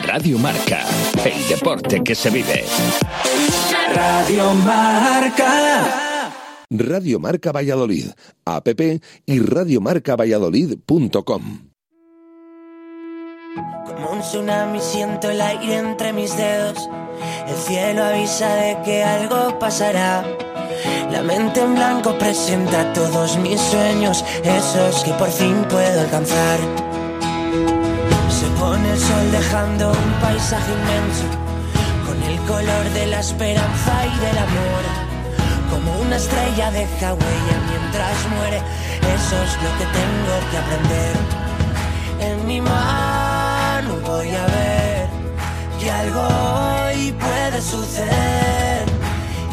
[0.00, 0.86] Radio Marca,
[1.24, 2.64] el deporte que se vive.
[3.94, 6.30] Radio Marca.
[6.70, 8.06] Radio Marca Valladolid,
[8.44, 8.68] app
[9.26, 11.70] y radiomarcavalladolid.com.
[13.86, 16.88] Como un tsunami siento el aire entre mis dedos.
[17.48, 20.22] El cielo avisa de que algo pasará.
[21.10, 26.85] La mente en blanco presenta todos mis sueños, esos que por fin puedo alcanzar.
[28.58, 31.26] Pone el sol dejando un paisaje inmenso,
[32.06, 34.82] con el color de la esperanza y del amor.
[35.70, 38.58] Como una estrella deja huella mientras muere,
[39.14, 41.16] eso es lo que tengo que aprender.
[42.20, 45.08] En mi mano voy a ver
[45.78, 48.84] que algo hoy puede suceder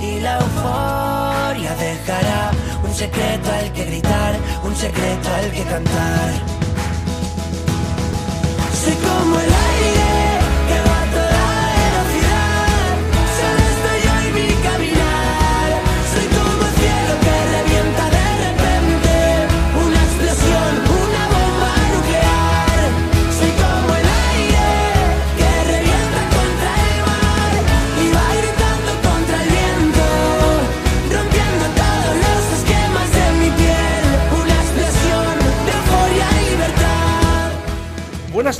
[0.01, 2.51] y la euforia dejará
[2.83, 6.62] un secreto al que gritar, un secreto al que cantar.
[8.83, 10.02] Soy como el aire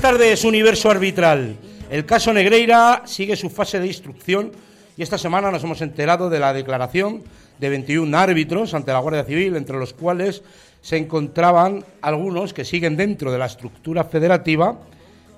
[0.04, 1.56] tardes, universo arbitral.
[1.90, 4.52] El caso Negreira sigue su fase de instrucción
[4.98, 7.24] y esta semana nos hemos enterado de la declaración
[7.58, 10.44] de 21 árbitros ante la Guardia Civil, entre los cuales
[10.82, 14.78] se encontraban algunos que siguen dentro de la estructura federativa,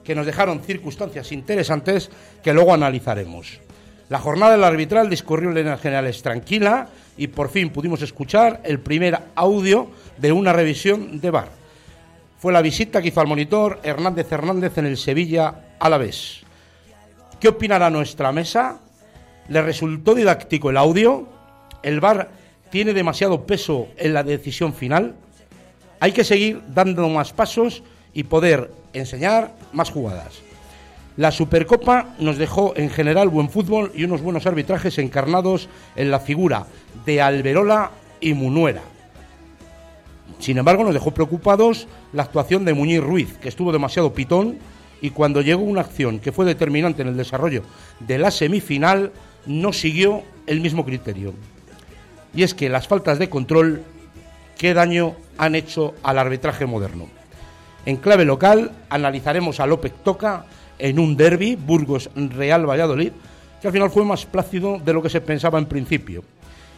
[0.03, 2.09] que nos dejaron circunstancias interesantes
[2.41, 3.59] que luego analizaremos.
[4.09, 8.79] La jornada del arbitral discurrió en líneas generales tranquila y por fin pudimos escuchar el
[8.79, 11.64] primer audio de una revisión de VAR
[12.45, 16.43] fue la visita que hizo al monitor Hernández Hernández en el Sevilla Alavés.
[17.39, 18.81] ¿Qué opinará nuestra mesa?
[19.49, 21.27] ¿Le resultó didáctico el audio?
[21.81, 22.29] ¿El VAR
[22.69, 25.15] tiene demasiado peso en la decisión final?
[25.99, 27.81] Hay que seguir dando más pasos
[28.13, 30.35] y poder enseñar más jugadas.
[31.17, 36.19] La Supercopa nos dejó en general buen fútbol y unos buenos arbitrajes encarnados en la
[36.19, 36.67] figura
[37.07, 37.89] de Alberola
[38.21, 38.83] y Munuera.
[40.39, 44.57] Sin embargo, nos dejó preocupados la actuación de Muñiz Ruiz, que estuvo demasiado pitón
[45.01, 47.63] y cuando llegó una acción que fue determinante en el desarrollo
[47.99, 49.11] de la semifinal,
[49.45, 51.33] no siguió el mismo criterio.
[52.33, 53.83] Y es que las faltas de control,
[54.57, 57.07] ¿qué daño han hecho al arbitraje moderno?
[57.85, 60.45] En clave local, analizaremos a López Toca
[60.79, 63.11] en un derby, Burgos-Real Valladolid,
[63.61, 66.23] que al final fue más plácido de lo que se pensaba en principio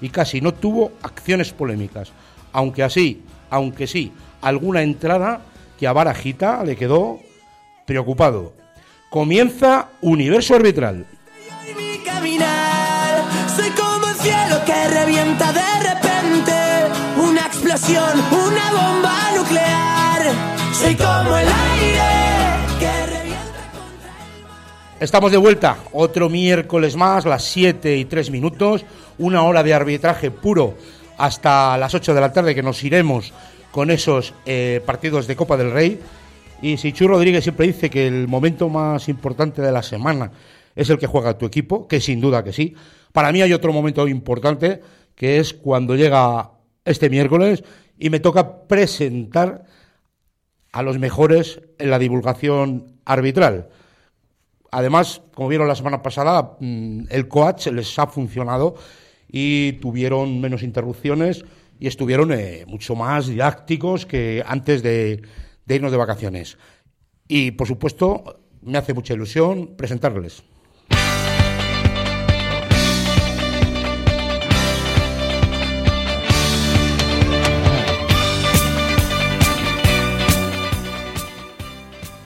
[0.01, 2.11] y casi no tuvo acciones polémicas,
[2.53, 5.41] aunque así, aunque sí, alguna entrada
[5.79, 7.19] que a Barajita le quedó
[7.85, 8.53] preocupado.
[9.09, 11.05] Comienza Universo Arbitral.
[11.69, 13.23] y mi caminar.
[13.55, 16.53] Soy como el cielo que revienta de repente.
[17.21, 20.21] Una explosión, una bomba nuclear.
[20.73, 22.01] Soy como el aire
[22.79, 24.11] que revienta contra
[24.97, 28.85] el Estamos de vuelta, otro miércoles más, las 7 y 3 minutos,
[29.17, 30.75] una hora de arbitraje puro
[31.17, 33.33] hasta las 8 de la tarde que nos iremos
[33.72, 36.00] con esos eh, partidos de Copa del Rey.
[36.61, 40.31] Y Sichu Rodríguez siempre dice que el momento más importante de la semana
[40.75, 42.75] es el que juega tu equipo, que sin duda que sí.
[43.11, 44.81] Para mí hay otro momento importante,
[45.16, 46.51] que es cuando llega
[46.85, 47.63] este miércoles
[48.00, 49.66] y me toca presentar
[50.72, 53.69] a los mejores en la divulgación arbitral.
[54.72, 58.75] Además, como vieron la semana pasada, mm, el coach les ha funcionado
[59.27, 61.45] y tuvieron menos interrupciones
[61.79, 65.21] y estuvieron eh, mucho más didácticos que antes de,
[65.65, 66.57] de irnos de vacaciones.
[67.27, 70.43] Y, por supuesto, me hace mucha ilusión presentarles.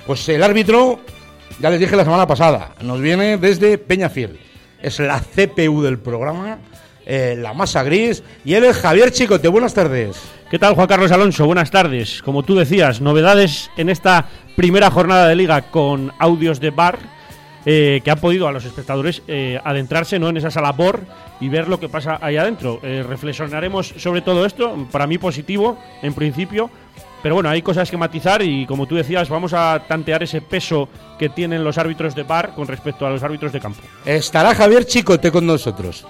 [0.05, 0.99] Pues el árbitro,
[1.61, 4.39] ya les dije la semana pasada, nos viene desde Peñafiel.
[4.81, 6.59] Es la CPU del programa,
[7.05, 9.47] eh, la masa gris, y él es Javier Chicote.
[9.47, 10.21] Buenas tardes.
[10.49, 11.45] ¿Qué tal, Juan Carlos Alonso?
[11.45, 12.21] Buenas tardes.
[12.21, 16.99] Como tú decías, novedades en esta primera jornada de liga con audios de bar
[17.65, 20.29] eh, que han podido a los espectadores eh, adentrarse ¿no?
[20.29, 21.01] en esa sala BOR
[21.39, 22.79] y ver lo que pasa ahí adentro.
[22.81, 26.69] Reflexionaremos sobre todo esto, para mí positivo en principio,
[27.21, 30.89] pero bueno, hay cosas que matizar y como tú decías, vamos a tantear ese peso
[31.19, 33.81] que tienen los árbitros de bar con respecto a los árbitros de campo.
[34.05, 36.05] Estará Javier Chicote con nosotros.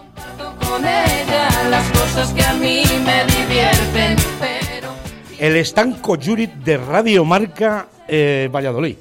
[5.39, 8.97] El estanco Jurit de Radio Marca eh, Valladolid.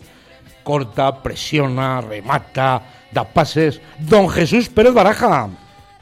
[0.62, 3.80] corta, presiona, remata, da pases.
[3.98, 5.48] Don Jesús Pérez Baraja.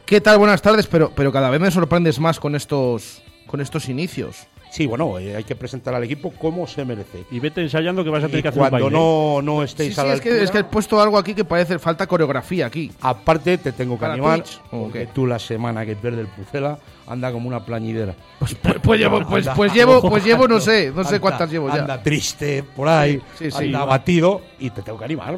[0.05, 0.39] ¿Qué tal?
[0.39, 4.47] Buenas tardes, pero, pero cada vez me sorprendes más con estos, con estos inicios.
[4.71, 7.25] Sí, bueno, eh, hay que presentar al equipo como se merece.
[7.31, 8.99] Y vete ensayando que vas a tener Y que hacer un cuando baile.
[8.99, 11.45] no, no estéis sí, a la es, que, es que he puesto algo aquí que
[11.45, 12.93] parece falta coreografía aquí.
[13.01, 17.33] aparte te tengo que ¿Para animar, porque tú la semana que pierde el Pucela anda
[17.33, 18.15] como una plañidera.
[18.39, 21.51] Pues, pues, pues llevo, pues, Anda- pues llevo, pues llevo, no sé, no sé cuántas
[21.51, 21.77] llevo ya.
[21.81, 23.83] Anda triste por ahí, Sí, sí, anda sí.
[23.83, 25.35] abatido y te tengo que animar.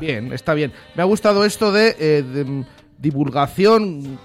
[0.00, 0.72] Bien, está bien.
[0.94, 2.64] Me ha gustado esto de, eh, de, mm,
[2.98, 4.18] divulgación.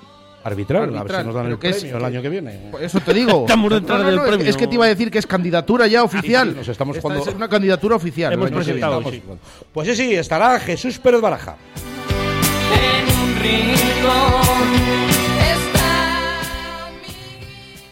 [0.45, 2.71] Arbitral, a ver si nos dan el premio el año que viene.
[2.81, 3.41] Eso te digo.
[3.41, 4.49] Estamos No, no, del no, es que- premio.
[4.49, 6.49] Es que te iba a decir que es candidatura ya oficial.
[6.51, 8.33] sí, nos estamos Esta jugando- es una candidatura oficial.
[8.33, 9.23] Hemos presentado, sí.
[9.71, 11.55] Pues sí, sí, estará Jesús Pérez Baraja.
[12.73, 14.73] En un rincón
[15.39, 16.89] está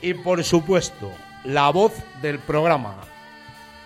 [0.02, 1.10] Y por supuesto,
[1.46, 2.96] la voz del programa,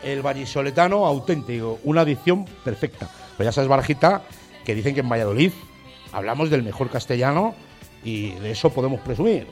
[0.04, 3.10] el vallisoletano auténtico, una adicción perfecta.
[3.38, 4.24] Pues ya sabes, Barajita,
[4.66, 5.52] que dicen que en Valladolid
[6.14, 7.54] hablamos del mejor castellano
[8.06, 9.48] y de eso podemos presumir.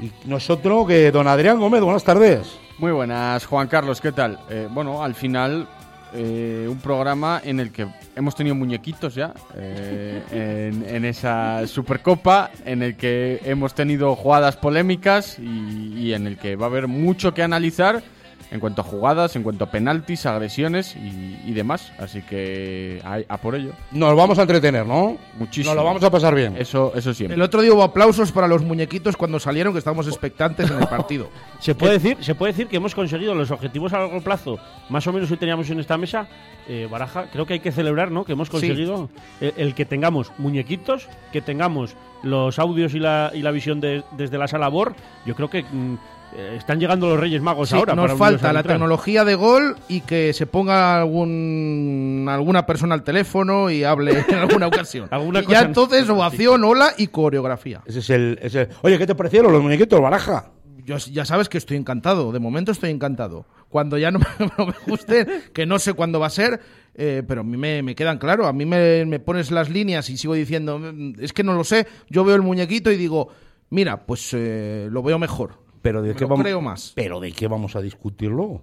[0.00, 2.58] Y nosotros, que don Adrián Gómez, buenas tardes.
[2.78, 4.38] Muy buenas, Juan Carlos, ¿qué tal?
[4.48, 5.68] Eh, bueno, al final
[6.14, 10.22] eh, un programa en el que hemos tenido muñequitos ya eh,
[10.72, 16.38] en, en esa Supercopa, en el que hemos tenido jugadas polémicas y, y en el
[16.38, 18.02] que va a haber mucho que analizar
[18.50, 21.92] en cuanto a jugadas, en cuanto a penaltis, agresiones y, y demás.
[21.98, 23.72] Así que a, a por ello.
[23.90, 25.16] Nos vamos a entretener, ¿no?
[25.38, 25.74] Muchísimo.
[25.74, 26.56] Nos lo vamos a pasar bien.
[26.56, 27.34] Eso, eso siempre.
[27.36, 30.86] El otro día hubo aplausos para los muñequitos cuando salieron, que estábamos expectantes en el
[30.88, 31.28] partido.
[31.60, 34.58] ¿Se puede, decir, se puede decir que hemos conseguido los objetivos a largo plazo,
[34.88, 36.28] más o menos que teníamos en esta mesa.
[36.68, 38.24] Eh, Baraja, creo que hay que celebrar, ¿no?
[38.24, 39.08] Que hemos conseguido
[39.40, 44.02] eh, el, que tengamos muñequitos, que tengamos los audios y la, y la visión de-
[44.18, 44.94] desde la sala BOR.
[45.24, 45.96] Yo creo que mm,
[46.36, 47.94] están llegando los Reyes Magos Sí, ahora.
[47.94, 53.02] nos para falta la tecnología de gol y que se ponga algún alguna persona al
[53.02, 55.08] teléfono y hable en alguna ocasión.
[55.10, 57.82] Alguna y cosa ya entonces ovación, hola y coreografía.
[57.86, 60.50] Ese es el, ese Oye, ¿qué te parecieron los muñequitos, Baraja?
[60.84, 63.44] Yo, ya sabes que estoy encantado, de momento estoy encantado.
[63.68, 66.60] Cuando ya no me, no me gusten, que no sé cuándo va a ser,
[66.94, 68.46] eh, pero a mí me, me quedan claro.
[68.46, 71.64] A mí me, me pones las líneas y sigo diciendo, "Mm, es que no lo
[71.64, 71.86] sé.
[72.08, 73.28] Yo veo el muñequito y digo,
[73.68, 75.66] mira, pues eh, lo veo mejor.
[75.82, 76.92] Pero de qué vamos, creo más.
[76.94, 78.62] Pero de qué vamos a discutirlo.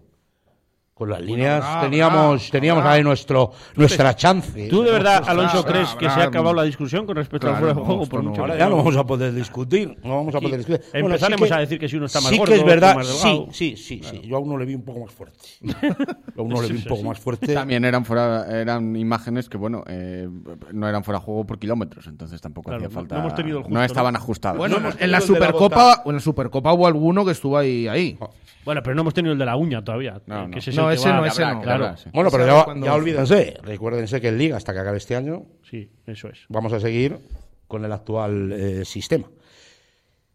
[0.95, 2.93] Con las líneas habrá, teníamos habrá, teníamos habrá.
[2.93, 4.69] ahí nuestro nuestra chance.
[4.69, 6.25] ¿Tú de verdad, Alonso, habrá, crees que se ha habrá.
[6.27, 8.05] acabado la discusión con respecto al Claro, fuera de juego?
[8.09, 8.29] Por no.
[8.29, 10.85] mucho Ahora ya no vamos a poder discutir, no vamos a poder discutir.
[10.93, 12.65] Bueno, empezaremos sí que- a decir que si uno está más sí gordo, que es
[12.65, 13.47] verdad, más sí, delgado.
[13.51, 14.21] sí, sí, sí.
[14.23, 15.37] Yo a uno le vi un poco más fuerte.
[15.61, 17.53] Yo a uno le vi un poco más fuerte.
[17.53, 20.29] También eran fuera, eran imágenes que, bueno, eh,
[20.71, 23.15] no eran fuera de juego por kilómetros, entonces tampoco Claro, hacía no- falta.
[23.15, 23.85] no hemos tenido el justo, no ¿no?
[23.85, 24.57] estaban ajustados.
[24.59, 27.85] Bueno, en la Supercopa, en la Supercopa hubo alguno que estuvo ahí.
[27.89, 28.17] ahí.
[28.63, 30.19] Bueno, pero no hemos tenido el de la uña todavía.
[30.25, 30.84] No, que no.
[30.85, 31.61] No, ese va- no, ese no.
[31.61, 31.85] Claro.
[31.85, 32.09] habrá, sí.
[32.13, 35.89] Bueno, pero ¿Sabe ya, olvídense, recuérdense que en Liga, hasta que acabe este año, Sí,
[36.05, 36.39] eso es.
[36.49, 37.19] vamos a seguir
[37.67, 39.27] con el actual eh, sistema.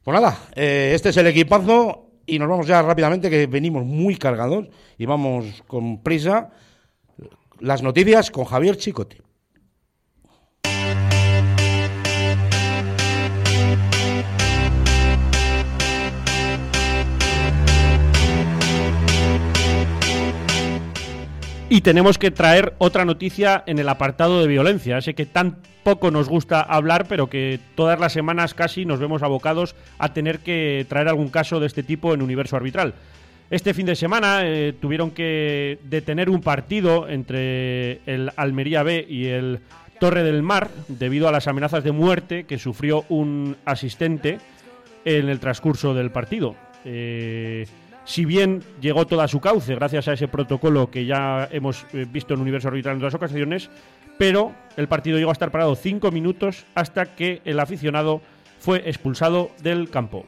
[0.03, 4.17] Pues nada, eh, este es el equipazo y nos vamos ya rápidamente que venimos muy
[4.17, 4.69] cargados
[4.99, 6.51] y vamos con prisa.
[7.61, 9.21] Las noticias con Javier Chicote.
[21.73, 26.11] Y tenemos que traer otra noticia en el apartado de violencia, ese que tan poco
[26.11, 30.85] nos gusta hablar, pero que todas las semanas casi nos vemos abocados a tener que
[30.89, 32.95] traer algún caso de este tipo en universo arbitral.
[33.51, 39.27] Este fin de semana eh, tuvieron que detener un partido entre el Almería B y
[39.27, 39.61] el
[40.01, 44.41] Torre del Mar debido a las amenazas de muerte que sufrió un asistente
[45.05, 46.57] en el transcurso del partido.
[46.85, 47.69] Eh,
[48.11, 52.07] si bien llegó todo a su cauce gracias a ese protocolo que ya hemos eh,
[52.11, 53.71] visto en Universo Arbitral en otras ocasiones,
[54.19, 58.21] pero el partido llegó a estar parado cinco minutos hasta que el aficionado
[58.59, 60.27] fue expulsado del campo.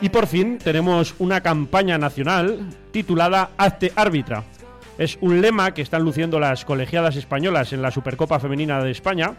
[0.00, 2.60] Y por fin tenemos una campaña nacional
[2.92, 4.44] titulada Hazte árbitra.
[4.98, 9.34] Es un lema que están luciendo las colegiadas españolas en la Supercopa Femenina de España.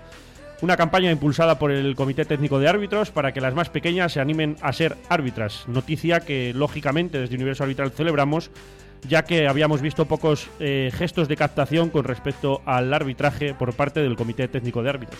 [0.61, 4.19] Una campaña impulsada por el Comité Técnico de Árbitros para que las más pequeñas se
[4.19, 5.67] animen a ser árbitras.
[5.67, 8.51] Noticia que, lógicamente, desde Universo Arbitral celebramos,
[9.07, 13.99] ya que habíamos visto pocos eh, gestos de captación con respecto al arbitraje por parte
[13.99, 15.19] del Comité Técnico de Árbitros.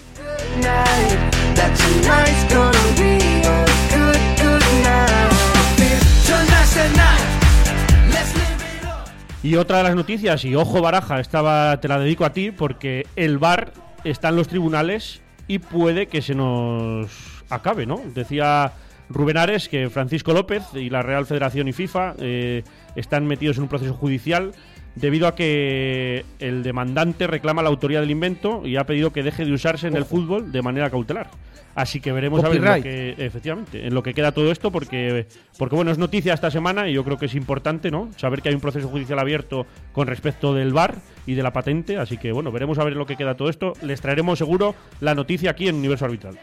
[9.44, 13.06] Y otra de las noticias, y ojo baraja, estaba, te la dedico a ti porque
[13.16, 13.72] el VAR
[14.04, 18.02] está en los tribunales y puede que se nos acabe, ¿no?
[18.14, 18.74] Decía
[19.10, 22.64] Rubén Ares, que Francisco López y la Real Federación y FIFA eh,
[22.96, 24.52] están metidos en un proceso judicial
[25.00, 29.46] debido a que el demandante reclama la autoría del invento y ha pedido que deje
[29.46, 31.30] de usarse en el fútbol de manera cautelar.
[31.76, 34.72] Así que veremos a ver en lo que, efectivamente, en lo que queda todo esto,
[34.72, 35.28] porque,
[35.60, 38.10] porque bueno, es noticia esta semana y yo creo que es importante, ¿no?
[38.18, 40.96] Saber que hay un proceso judicial abierto con respecto del VAR
[41.28, 43.50] y de la patente, así que bueno, veremos a ver en lo que queda todo
[43.50, 43.74] esto.
[43.84, 46.40] Les traeremos seguro la noticia aquí en Universo Arbitral.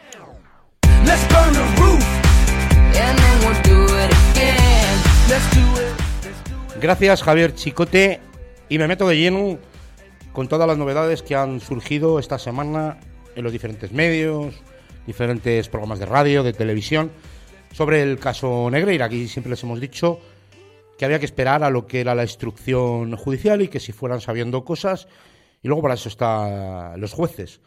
[1.04, 2.04] Let's burn the roof.
[2.94, 5.00] And then we'll do it again.
[5.28, 6.80] Let's do it.
[6.80, 8.20] Gracias, Javier Chicote.
[8.68, 9.58] Y me meto de lleno
[10.32, 12.98] con todas las novedades que han surgido esta semana
[13.36, 14.54] en los diferentes medios,
[15.06, 17.10] diferentes programas de radio, de televisión,
[17.72, 19.06] sobre el caso Negreira.
[19.06, 20.18] Aquí siempre les hemos dicho
[20.98, 24.20] que había que esperar a lo que era la instrucción judicial y que si fueran
[24.20, 25.08] sabiendo cosas,
[25.62, 27.60] y luego para eso están los jueces,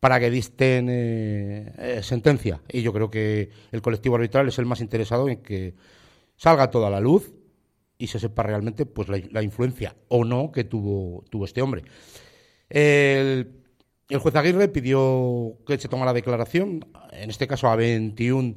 [0.00, 2.62] para que disten eh, eh, sentencia.
[2.68, 5.74] Y yo creo que el colectivo arbitral es el más interesado en que
[6.36, 7.32] salga toda la luz
[8.02, 11.84] y se sepa realmente pues la, influencia o no que tuvo, tuvo este hombre.
[12.68, 13.62] El,
[14.08, 18.56] el juez Aguirre pidió que se tomara declaración, en este caso a 21,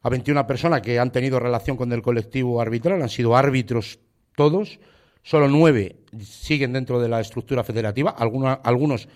[0.00, 3.98] a 21 personas que han tenido relación con el colectivo arbitral, han sido árbitros
[4.34, 4.80] todos,
[5.22, 9.06] solo nueve siguen dentro de la estructura federativa, algunos, algunos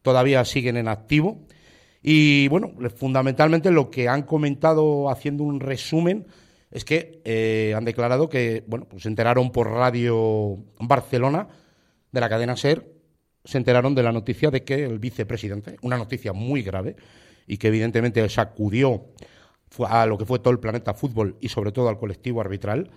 [0.00, 1.44] todavía siguen en activo.
[2.02, 6.26] Y bueno, fundamentalmente lo que han comentado haciendo un resumen
[6.70, 11.48] es que eh, han declarado que, bueno, pues se enteraron por Radio Barcelona
[12.12, 12.86] de la cadena SER,
[13.44, 16.96] se enteraron de la noticia de que el vicepresidente, una noticia muy grave
[17.46, 19.06] y que evidentemente sacudió
[19.88, 22.90] a lo que fue todo el planeta fútbol y sobre todo al colectivo arbitral,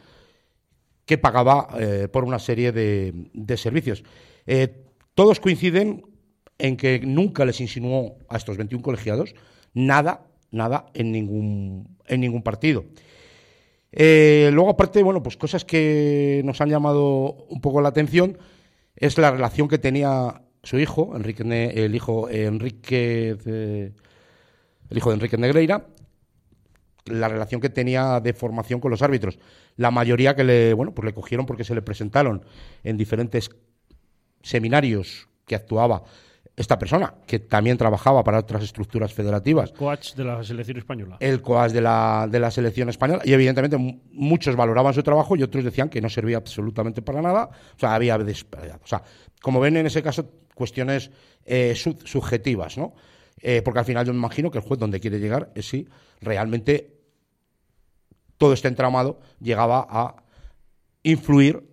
[1.06, 4.04] que pagaba eh, por una serie de, servicios.
[4.46, 4.84] Eh,
[5.16, 6.04] todos coinciden
[6.58, 9.36] en que nunca les insinuó a estos 21 colegiados
[9.74, 12.86] nada, nada en ningún, en ningún partido.
[13.96, 18.38] Eh, luego, aparte, bueno, pues cosas que nos han llamado un poco la atención
[18.96, 21.44] es la relación que tenía su hijo, Enrique,
[21.76, 23.94] el hijo Enrique, de-
[24.90, 25.88] el hijo de Enrique Negreira,
[27.06, 29.38] la relación que tenía de formación con los árbitros.
[29.76, 32.44] La mayoría que le, bueno, pues le cogieron porque se le presentaron
[32.84, 33.50] en diferentes
[34.42, 36.04] seminarios que actuaba
[36.56, 41.18] esta persona, que también trabajaba para otras estructuras federativas Coach de la selección española.
[41.20, 45.36] el coas de la, de la selección española y evidentemente mu- muchos valoraban su trabajo
[45.36, 47.50] y otros decían que no servía absolutamente para nada.
[47.76, 49.02] O sea, había o sea,
[49.42, 51.10] como ven en ese caso cuestiones
[51.44, 52.94] eh, sub- subjetivas, ¿no?
[53.42, 55.88] Eh, porque al final yo me imagino que el juez donde quiere llegar es si
[56.22, 57.00] realmente
[58.38, 60.16] todo este entramado llegaba a
[61.02, 61.64] influir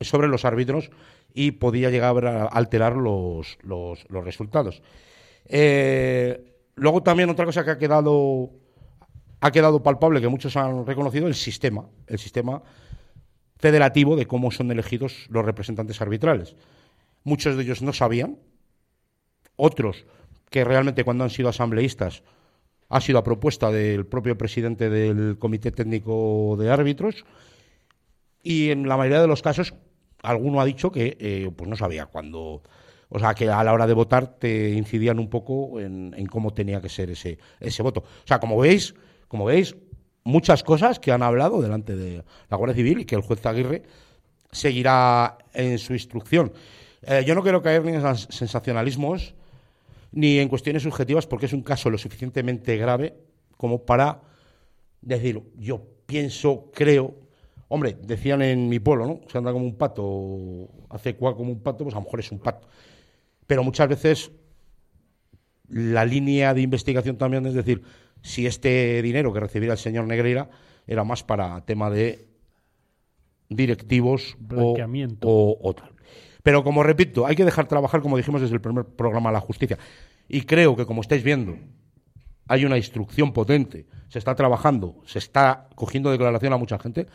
[0.00, 0.90] sobre los árbitros
[1.34, 4.82] y podía llegar a alterar los, los, resultados.
[5.46, 8.50] Eh, luego también otra cosa que ha quedado,
[9.40, 12.62] ha quedado palpable, que muchos han reconocido, el sistema, el sistema
[13.58, 16.56] federativo de cómo son elegidos los representantes arbitrales.
[17.24, 18.38] Muchos de ellos no sabían,
[19.56, 20.04] otros
[20.50, 22.22] que realmente cuando han sido asambleístas
[22.88, 27.24] ha sido a propuesta del propio presidente del Comité Técnico de Árbitros
[28.42, 29.74] y en la mayoría de los casos
[30.22, 32.62] alguno ha dicho que eh, pues no sabía cuándo,
[33.08, 36.52] o sea, que a la hora de votar te incidían un poco en, en cómo
[36.52, 38.00] tenía que ser ese, ese voto.
[38.00, 38.94] O sea, como veis,
[39.28, 39.76] como veis,
[40.24, 43.82] muchas cosas que han hablado delante de la Guardia Civil y que el juez Aguirre
[44.50, 46.52] seguirá en su instrucción.
[47.02, 49.34] Eh, yo no quiero caer ni en sens- sensacionalismos
[50.12, 53.14] ni en cuestiones subjetivas porque es un caso lo suficientemente grave
[53.56, 54.20] como para
[55.00, 57.14] decir, yo pienso, creo.
[57.74, 59.20] Hombre, decían en mi pueblo, ¿no?
[59.28, 62.30] Se anda como un pato, hace cuá como un pato, pues a lo mejor es
[62.30, 62.68] un pato.
[63.46, 64.30] Pero muchas veces
[65.68, 67.82] la línea de investigación también es decir,
[68.20, 70.50] si este dinero que recibirá el señor Negreira
[70.86, 72.28] era más para tema de
[73.48, 74.76] directivos o,
[75.22, 75.92] o, o tal.
[76.42, 79.78] Pero como repito, hay que dejar trabajar, como dijimos desde el primer programa, la justicia.
[80.28, 81.56] Y creo que, como estáis viendo,
[82.48, 87.06] hay una instrucción potente, se está trabajando, se está cogiendo declaración a mucha gente,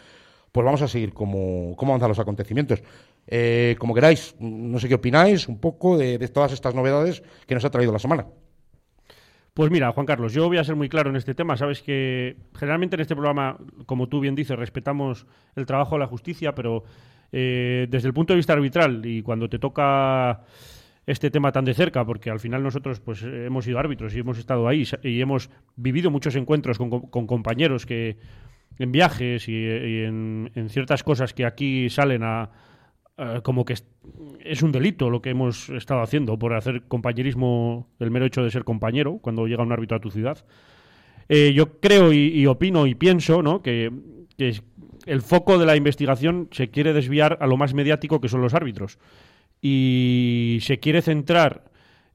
[0.57, 2.81] pues vamos a seguir cómo, cómo avanzan los acontecimientos.
[3.27, 7.63] Eh, como queráis, no sé qué opináis un poco de, todas estas novedades que nos
[7.63, 8.25] ha traído la semana.
[9.53, 11.57] Pues mira, Juan Carlos, yo voy a ser muy claro en este tema.
[11.57, 16.07] Sabes que generalmente en este programa, como tú bien dices, respetamos el trabajo de la
[16.07, 16.85] justicia, pero
[17.31, 20.41] eh, desde el punto de vista arbitral y cuando te toca
[21.05, 24.39] este tema tan de cerca, porque al final nosotros pues hemos sido árbitros y hemos
[24.39, 28.17] estado ahí y hemos vivido muchos encuentros con compañeros que
[28.79, 32.49] en viajes y, en, ciertas cosas que aquí salen a,
[33.43, 33.73] como que
[34.43, 38.51] es, un delito lo que hemos estado haciendo por hacer compañerismo, el mero hecho de
[38.51, 40.45] ser compañero cuando llega un árbitro a tu ciudad.
[41.29, 43.61] Eh, yo creo y, opino y pienso ¿no?
[43.61, 43.91] que,
[44.37, 44.61] que
[45.05, 48.53] el foco de la investigación se quiere desviar a lo más mediático que son los
[48.53, 48.99] árbitros.
[49.61, 51.71] Y se quiere centrar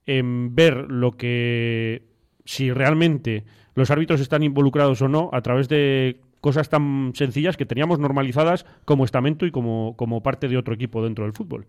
[0.06, 2.04] en ver lo que
[2.44, 3.44] si realmente
[3.74, 8.66] los árbitros están involucrados o no a través de cosas tan sencillas que teníamos normalizadas
[8.84, 11.64] como estamento y como, como parte de otro equipo dentro del fútbol.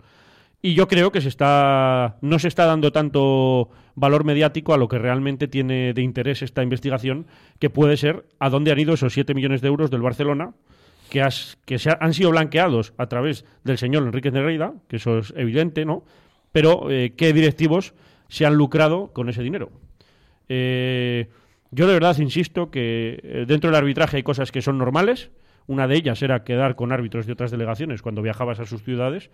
[0.61, 4.87] Y yo creo que se está, no se está dando tanto valor mediático a lo
[4.87, 7.25] que realmente tiene de interés esta investigación,
[7.59, 10.51] que puede ser a dónde han ido esos 7 millones de euros del Barcelona,
[11.09, 11.29] que,
[11.77, 15.85] se ha- han sido blanqueados a través del señor Enrique Negreira, que eso es evidente,
[15.85, 16.03] ¿no?
[16.51, 17.93] Pero eh, qué directivos
[18.29, 19.69] se han lucrado con ese dinero.
[20.49, 21.29] Eh,
[21.73, 25.31] yo de verdad insisto que eh, dentro del arbitraje hay cosas que son normales.
[25.65, 29.29] Una de ellas era quedar con árbitros de otras delegaciones cuando viajabas a sus ciudades.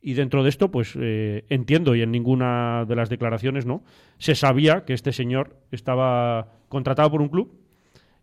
[0.00, 3.82] Y dentro de esto, pues eh, entiendo, y en ninguna de las declaraciones no,
[4.18, 7.52] se sabía que este señor estaba contratado por un club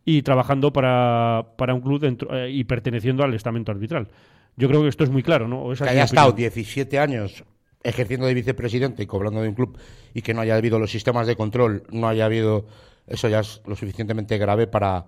[0.05, 4.07] y trabajando para, para un club dentro, eh, y perteneciendo al estamento arbitral.
[4.55, 5.73] Yo creo que esto es muy claro, ¿no?
[5.73, 6.53] Esa que haya estado opinión.
[6.53, 7.43] 17 años
[7.83, 9.77] ejerciendo de vicepresidente y cobrando de un club
[10.13, 12.65] y que no haya habido los sistemas de control, no haya habido.
[13.07, 15.05] Eso ya es lo suficientemente grave para,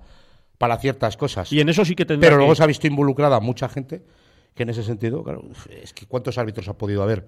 [0.58, 1.52] para ciertas cosas.
[1.52, 4.04] Y en eso sí que tendrá Pero que- luego se ha visto involucrada mucha gente
[4.54, 5.44] que en ese sentido, claro,
[5.82, 7.26] es que ¿cuántos árbitros ha podido haber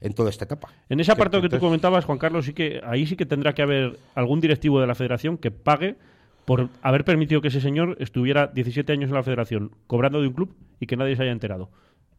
[0.00, 0.68] en toda esta etapa?
[0.88, 3.54] En ese apartado que tú Entonces- comentabas, Juan Carlos, sí que ahí sí que tendrá
[3.54, 5.96] que haber algún directivo de la federación que pague
[6.44, 10.34] por haber permitido que ese señor estuviera 17 años en la federación cobrando de un
[10.34, 11.70] club y que nadie se haya enterado.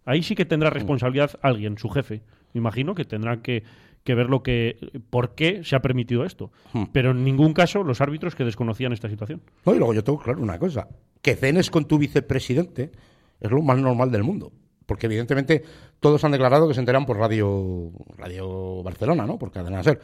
[0.06, 2.22] Ahí sí que tendrá responsabilidad alguien, su jefe.
[2.54, 3.64] Me imagino que tendrá que,
[4.04, 4.78] que ver lo que,
[5.10, 6.52] por qué se ha permitido esto.
[6.74, 6.84] Mm.
[6.92, 9.42] Pero en ningún caso los árbitros que desconocían esta situación.
[9.66, 10.88] No, y luego yo tengo claro una cosa,
[11.22, 12.92] que cenes con tu vicepresidente
[13.40, 14.52] es lo más normal del mundo.
[14.86, 15.64] Porque evidentemente
[16.00, 19.40] todos han declarado que se enteran por Radio, Radio Barcelona, ¿no?
[19.40, 20.00] Por cadena ser.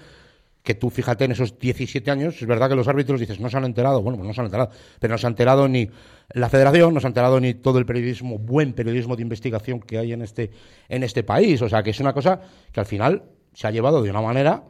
[0.63, 3.58] Que tú fíjate en esos 17 años, es verdad que los árbitros dices, no se
[3.58, 5.89] han enterado, bueno, pues no se han enterado, pero no se ha enterado ni
[6.34, 9.97] la federación, no se ha enterado ni todo el periodismo, buen periodismo de investigación que
[9.97, 10.52] hay en este,
[10.88, 11.62] en este país.
[11.62, 14.64] O sea, que es una cosa que al final se ha llevado de una manera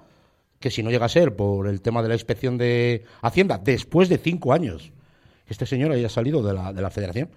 [0.59, 4.09] que si no llega a ser por el tema de la inspección de Hacienda, después
[4.09, 4.91] de cinco años,
[5.47, 7.29] este señor haya salido de la, de la federación,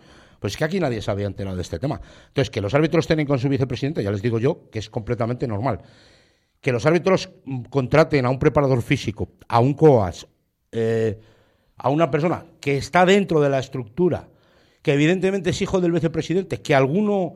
[0.43, 2.01] pues es que aquí nadie se había enterado de este tema.
[2.27, 5.47] Entonces, que los árbitros tienen con su vicepresidente, ya les digo yo, que es completamente
[5.47, 5.81] normal.
[6.61, 7.31] Que los árbitros
[7.71, 10.27] contraten a un preparador físico, a un COAS,
[10.73, 11.21] eh,
[11.77, 14.29] a una persona que está dentro de la estructura,
[14.83, 17.35] que evidentemente es hijo del vicepresidente, que alguno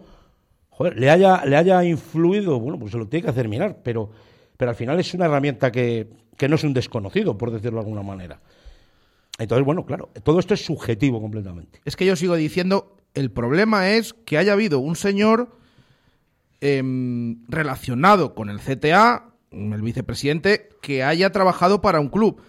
[0.76, 4.10] joder, le haya, le haya influido, bueno, pues se lo tiene que hacer mirar, pero,
[4.56, 7.86] pero al final es una herramienta que, que no es un desconocido, por decirlo de
[7.86, 8.40] alguna manera.
[9.38, 11.80] Entonces, bueno, claro, todo esto es subjetivo completamente.
[11.84, 15.56] Es que yo sigo diciendo, el problema es que haya habido un señor
[16.60, 22.40] em, relacionado con el CTA, el vicepresidente, que haya trabajado para un club,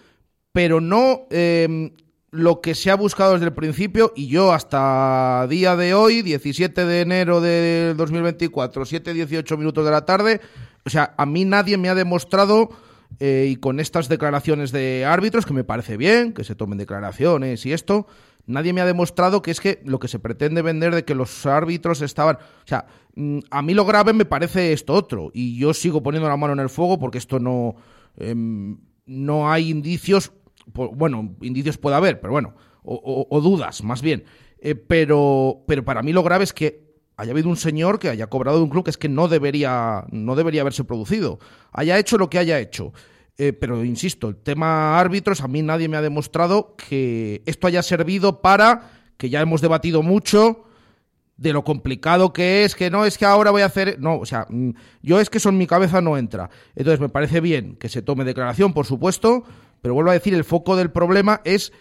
[0.52, 1.92] pero no em,
[2.30, 6.84] lo que se ha buscado desde el principio y yo hasta día de hoy, 17
[6.84, 10.40] de enero de 2024, 7-18 minutos de la tarde,
[10.84, 12.68] o sea, a mí nadie me ha demostrado
[13.20, 17.64] eh, y con estas declaraciones de árbitros, que me parece bien, que se tomen declaraciones
[17.64, 18.06] y esto,
[18.46, 21.46] nadie me ha demostrado que es que lo que se pretende vender de que los
[21.46, 22.36] árbitros estaban...
[22.36, 26.28] O sea, mm, a mí lo grave me parece esto otro, y yo sigo poniendo
[26.28, 27.76] la mano en el fuego porque esto no...
[28.16, 28.76] em,
[29.08, 30.32] no hay indicios,
[30.72, 34.24] bueno, indicios puede haber, pero bueno, o, dudas, más bien.
[34.60, 38.28] Eh, pero, pero para mí lo grave es que haya habido un señor que haya
[38.28, 41.38] cobrado de un club que es que no debería, no debería haberse producido.
[41.72, 42.92] Haya hecho lo que haya hecho.
[43.36, 47.82] Eh, pero insisto, el tema árbitros, a mí nadie me ha demostrado que esto haya
[47.82, 50.64] servido para, que ya hemos debatido mucho,
[51.38, 53.98] de lo complicado que es, que no es que ahora voy a hacer.
[54.00, 54.70] No, o sea, mm,
[55.02, 56.50] yo es que eso en mi cabeza no entra.
[56.74, 59.44] Entonces me parece bien que se tome declaración, por supuesto,
[59.80, 61.72] pero vuelvo a decir, el foco del problema es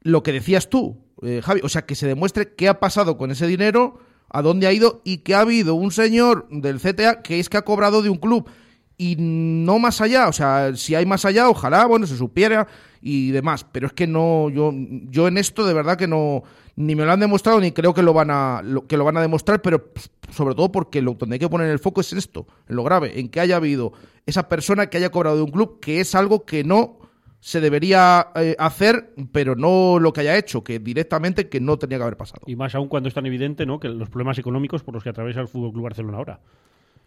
[0.00, 1.60] lo que decías tú, eh, Javi.
[1.62, 5.00] O sea, que se demuestre qué ha pasado con ese dinero, a dónde ha ido
[5.04, 8.18] y que ha habido un señor del CTA que es que ha cobrado de un
[8.18, 8.48] club
[8.96, 10.28] y no más allá.
[10.28, 12.66] O sea, si hay más allá, ojalá, bueno, se supiera
[13.00, 13.64] y demás.
[13.70, 16.42] Pero es que no, yo, yo en esto de verdad que no,
[16.76, 19.22] ni me lo han demostrado ni creo que lo van a, que lo van a
[19.22, 19.92] demostrar, pero
[20.30, 23.18] sobre todo porque lo, donde hay que poner el foco es esto, en lo grave,
[23.20, 23.92] en que haya habido
[24.26, 26.98] esa persona que haya cobrado de un club, que es algo que no
[27.44, 31.98] se debería eh, hacer, pero no lo que haya hecho, que directamente que no tenía
[31.98, 32.40] que haber pasado.
[32.46, 33.78] Y más aún cuando es tan evidente ¿no?
[33.78, 36.40] que los problemas económicos por los que atraviesa el Fútbol Club Barcelona ahora.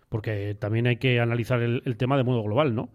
[0.09, 2.89] Porque también hay que analizar el, tema de modo global, ¿no?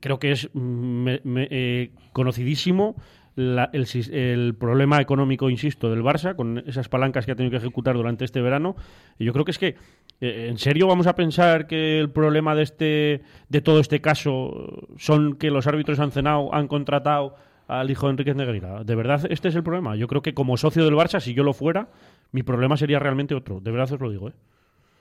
[0.00, 2.96] Creo que es mm, me- me- eh, conocidísimo
[3.36, 3.68] el,
[4.12, 8.24] el problema económico, insisto, del Barça, con esas palancas que ha tenido que ejecutar durante
[8.24, 8.74] este verano.
[9.18, 9.74] Y yo creo que es que,
[10.20, 15.36] ¿en serio vamos a pensar que el problema de, este, de todo este caso son
[15.36, 18.84] que los árbitros han cenado, han contratado al hijo de Enriquez Negreira.
[18.84, 19.96] ¿De verdad este es el problema?
[19.96, 21.88] Yo creo que como socio del Barça, si yo lo fuera,
[22.32, 23.60] mi problema sería realmente otro.
[23.60, 24.34] De verdad os lo digo, ¿eh?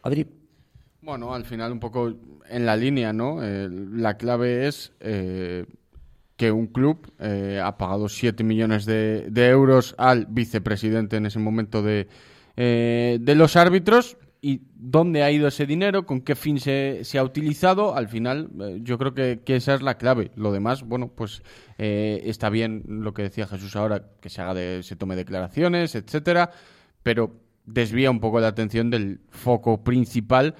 [0.03, 0.27] Adri.
[1.01, 2.13] Bueno, al final un poco
[2.49, 3.43] en la línea, ¿no?
[3.43, 5.65] Eh, la clave es eh,
[6.37, 11.39] que un club eh, ha pagado 7 millones de, de euros al vicepresidente en ese
[11.39, 12.07] momento de,
[12.55, 17.17] eh, de los árbitros y dónde ha ido ese dinero, con qué fin se, se
[17.17, 20.31] ha utilizado, al final eh, yo creo que, que esa es la clave.
[20.35, 21.43] Lo demás, bueno, pues
[21.77, 25.95] eh, está bien lo que decía Jesús ahora, que se haga de, se tome declaraciones,
[25.95, 26.51] etcétera,
[27.03, 30.55] pero desvía un poco la atención del foco principal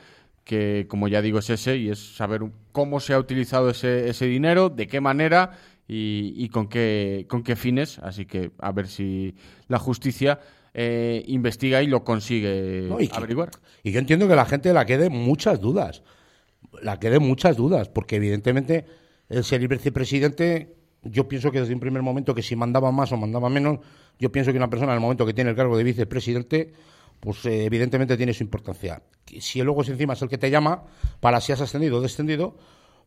[0.46, 2.42] que como ya digo es ese y es saber
[2.72, 5.58] cómo se ha utilizado ese, ese dinero, de qué manera
[5.90, 9.36] y, y con qué con qué fines, así que a ver si
[9.68, 10.40] la justicia
[10.74, 13.52] eh, investiga y lo consigue No, y que- averiguar.
[13.84, 16.04] Y yo entiendo que la gente la quede muchas dudas.
[16.82, 18.86] La quede muchas dudas, porque evidentemente
[19.30, 23.12] el ser el vicepresidente, yo pienso que desde un primer momento que si mandaba más
[23.12, 23.80] o mandaba menos,
[24.20, 26.74] yo pienso que una persona en el momento que tiene el cargo de vicepresidente,
[27.20, 29.02] pues eh, evidentemente tiene su importancia.
[29.40, 30.84] Si luego es encima es el que te llama
[31.20, 32.58] para si has ascendido o descendido,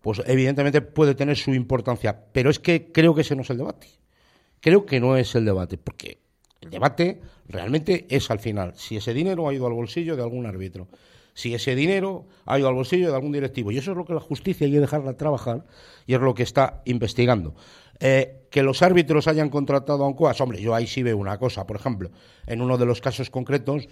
[0.01, 2.25] pues evidentemente puede tener su importancia.
[2.33, 3.89] Pero es que creo que ese no es el debate.
[4.61, 6.19] Creo que no es el debate, porque
[6.67, 10.47] el debate realmente es al final si ese dinero ha ido al bolsillo de algún
[10.47, 10.89] árbitro,
[11.33, 13.71] si ese dinero ha ido al bolsillo de algún directivo.
[13.71, 15.65] Y eso es lo que la justicia hay que dejarla trabajar
[16.07, 17.55] y es lo que está investigando.
[18.01, 21.39] Eh, que los árbitros hayan contratado a un COAS, hombre, yo ahí sí veo una
[21.39, 21.67] cosa.
[21.67, 22.11] Por ejemplo,
[22.47, 23.89] en uno de los casos concretos,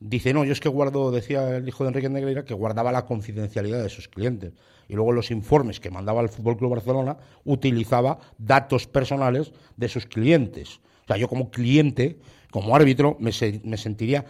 [0.00, 3.06] dice, no, yo es que guardo, decía el hijo de Enrique Negreira, que guardaba la
[3.06, 4.52] confidencialidad de sus clientes.
[4.88, 10.06] Y luego los informes que mandaba el Fútbol Club Barcelona utilizaba datos personales de sus
[10.06, 10.80] clientes.
[11.02, 12.18] O sea, yo como cliente,
[12.50, 14.24] como árbitro, me, se- me sentiría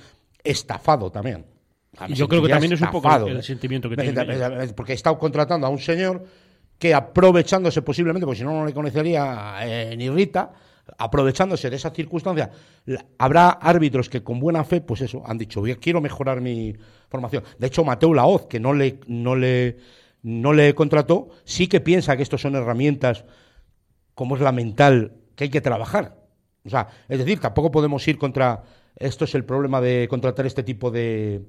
[0.45, 1.45] estafado también.
[1.95, 4.95] O sea, Yo creo que también es un poco el sentimiento que tiene Porque he
[4.95, 6.25] estado contratando a un señor
[6.79, 10.53] que aprovechándose posiblemente, porque si no, no le conocería eh, ni Rita,
[10.99, 12.51] aprovechándose de esa circunstancia,
[12.87, 16.41] la- habrá árbitros que con buena fe, pues eso, han dicho, "Voy a- quiero mejorar
[16.41, 16.75] mi
[17.09, 17.45] formación.
[17.59, 19.77] De hecho, Mateo Laoz, que no le, no le,
[20.23, 23.25] no le contrató, sí que piensa que estos son herramientas
[24.15, 26.17] como es la mental que hay que trabajar.
[26.65, 28.63] O sea, es decir, tampoco podemos ir contra.
[28.97, 31.43] Esto es el problema de contratar este tipo de,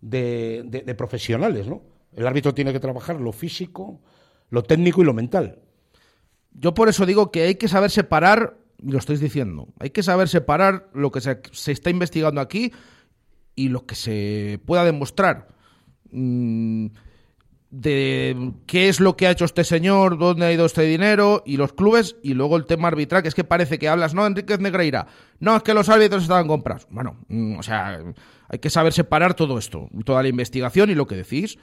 [0.00, 1.82] de, de- profesionales, ¿no?
[2.14, 4.00] El árbitro tiene que trabajar lo físico,
[4.50, 5.58] lo técnico y lo mental.
[6.52, 10.02] Yo por eso digo que hay que saber separar, y lo estáis diciendo, hay que
[10.02, 12.72] saber separar lo que se, se está investigando aquí
[13.54, 15.48] y lo que se pueda demostrar.
[16.10, 16.86] Mm,
[17.70, 21.56] de qué es lo que ha hecho este señor, dónde ha ido este dinero y
[21.56, 24.58] los clubes y luego el tema arbitral, que es que parece que hablas, no, Enríquez
[24.58, 25.06] Negreira,
[25.38, 26.88] no, es que los árbitros estaban comprados.
[26.90, 28.00] Bueno, mm, o sea,
[28.48, 31.58] hay que saber separar todo esto, toda la investigación y lo que decís.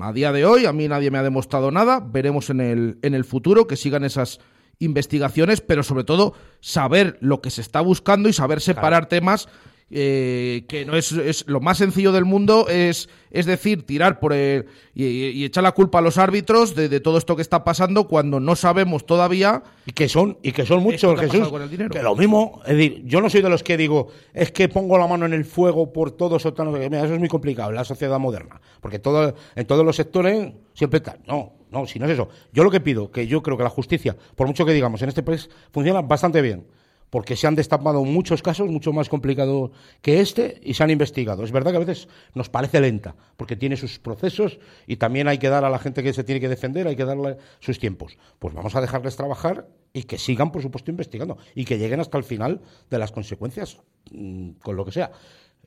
[0.00, 3.14] A día de hoy a mí nadie me ha demostrado nada, veremos en el, en
[3.14, 4.38] el futuro que sigan esas
[4.78, 9.48] investigaciones, pero sobre todo saber lo que se está buscando y saber separar temas
[9.90, 14.32] eh, que no es, es lo más sencillo del mundo es, es decir, tirar por
[14.32, 17.64] el, y, y echar la culpa a los árbitros de, de todo esto que está
[17.64, 21.48] pasando cuando no sabemos todavía Y que son, y que son muchos, que Jesús.
[21.48, 21.90] con el.
[21.90, 24.98] Que lo mismo, es decir, yo no soy de los que digo, es que pongo
[24.98, 26.62] la mano en el fuego por todos o qué.
[26.64, 28.60] Mira, eso es muy complicado en la sociedad moderna.
[28.80, 31.18] Porque todo, en todos los sectores siempre está.
[31.26, 32.28] No, no, si no es eso.
[32.52, 35.08] Yo lo que pido, que yo creo que la justicia, por mucho que digamos, en
[35.08, 36.64] este país funciona bastante bien.
[37.10, 41.44] Porque se han destapado muchos casos, mucho más complicados que este, y se han investigado.
[41.44, 45.38] Es verdad que a veces nos parece lenta, porque tiene sus procesos y también hay
[45.38, 48.16] que dar a la gente que se tiene que defender, hay que darle sus tiempos.
[48.38, 52.16] Pues vamos a dejarles trabajar y que sigan, por supuesto, investigando y que lleguen hasta
[52.16, 53.78] el final de las consecuencias,
[54.12, 55.10] mm, con lo que sea.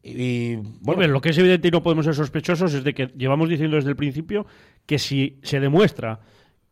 [0.04, 3.48] Y, bueno, lo que es evidente y no podemos ser sospechosos es de que llevamos
[3.48, 4.46] diciendo desde el principio
[4.86, 6.20] que si se demuestra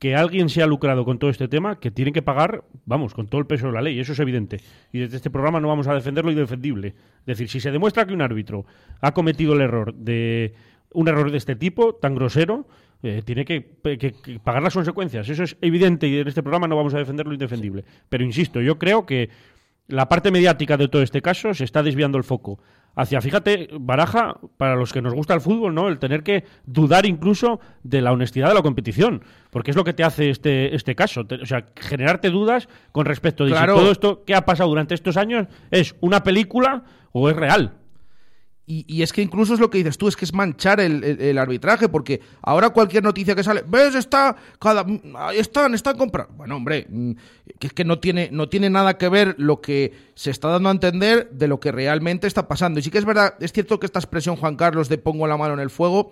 [0.02, 3.28] que alguien se ha lucrado con todo este tema, que tienen que pagar, vamos, con
[3.28, 4.58] todo el peso de la ley, eso es evidente.
[4.92, 6.88] Y desde este programa no vamos a defender lo indefendible.
[7.20, 8.66] Es decir, si se demuestra que un árbitro
[9.00, 10.56] ha cometido el error de
[10.94, 12.66] un error de este tipo, tan grosero,
[13.04, 15.30] eh, tiene que, que- que pagar las consecuencias.
[15.30, 17.86] Eso es evidente y en este programa no vamos a defender lo indefendible.
[18.10, 19.30] Pero insisto, yo creo que
[19.88, 22.60] la parte mediática de todo este caso se está desviando el foco
[22.96, 25.88] hacia, fíjate, Baraja, para los que nos gusta el fútbol, ¿no?
[25.88, 29.94] El tener que dudar incluso de la honestidad de la competición, porque es lo que
[29.94, 31.26] te hace este, este caso.
[31.42, 33.76] O sea, generarte dudas con respecto de Claro.
[33.76, 37.81] si todo esto que ha pasado durante estos años es una película o es real.
[38.74, 41.90] Y, es que incluso es lo que dices tú, es que es manchar el, arbitraje,
[41.90, 46.34] porque ahora cualquier noticia que sale, ves, está, cada, ahí están, están comprando.
[46.36, 47.12] Bueno, hombre, mm,
[47.60, 50.70] que es que no tiene, no tiene nada que ver lo que se está dando
[50.70, 52.80] a entender de lo que realmente está pasando.
[52.80, 55.36] Y sí que es verdad, es cierto que esta expresión, Juan Carlos, de pongo la
[55.36, 56.10] mano en el fuego,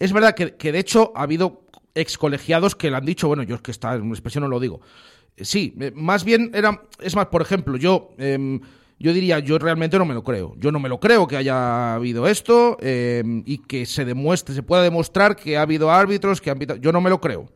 [0.00, 1.62] es verdad que, que de hecho ha habido
[1.94, 4.80] ex colegiados que le han dicho, bueno, yo es que esta expresión no lo digo.
[5.36, 8.60] Sí, eh, más bien era, es más, por ejemplo, yo, em,
[9.04, 10.54] yo diría, yo realmente no me lo creo.
[10.56, 14.62] Yo no me lo creo que haya habido esto em, y que se demuestre, se
[14.62, 17.52] pueda demostrar que ha habido árbitros, que han Yo no me lo creo.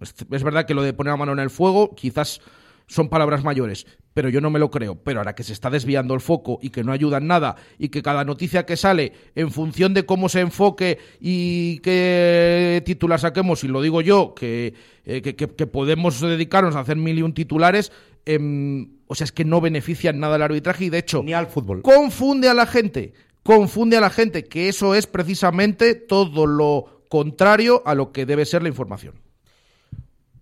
[0.00, 2.40] Es, verdad que lo de poner la mano en el fuego quizás
[2.86, 4.94] son palabras mayores, pero yo no me lo creo.
[4.94, 7.88] Pero ahora que se está desviando el foco y que no ayuda en nada y
[7.88, 13.64] que cada noticia que sale, en función de cómo se enfoque y qué titular saquemos,
[13.64, 14.74] y lo digo yo, que,
[15.06, 15.34] eh,
[15.66, 17.90] podemos dedicarnos a hacer mil y un titulares,
[18.26, 21.32] em, o sea, es que no beneficia en nada el arbitraje y de hecho Ni
[21.32, 21.82] al fútbol.
[21.82, 23.12] confunde a la gente,
[23.42, 28.44] confunde a la gente, que eso es precisamente todo lo contrario a lo que debe
[28.44, 29.14] ser la información.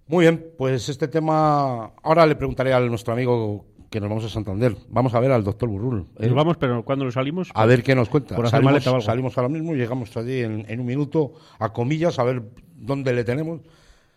[0.07, 1.93] Muy bien, pues este tema.
[2.03, 4.77] Ahora le preguntaré a nuestro amigo que nos vamos a Santander.
[4.89, 6.07] Vamos a ver al doctor Burrul.
[6.19, 6.27] ¿eh?
[6.27, 7.51] Nos vamos, pero cuando nos salimos.
[7.55, 8.35] A ver qué nos cuenta.
[8.35, 12.25] Por salimos, maleta salimos ahora mismo, llegamos allí en, en un minuto a comillas, a
[12.25, 12.43] ver
[12.75, 13.61] dónde le tenemos,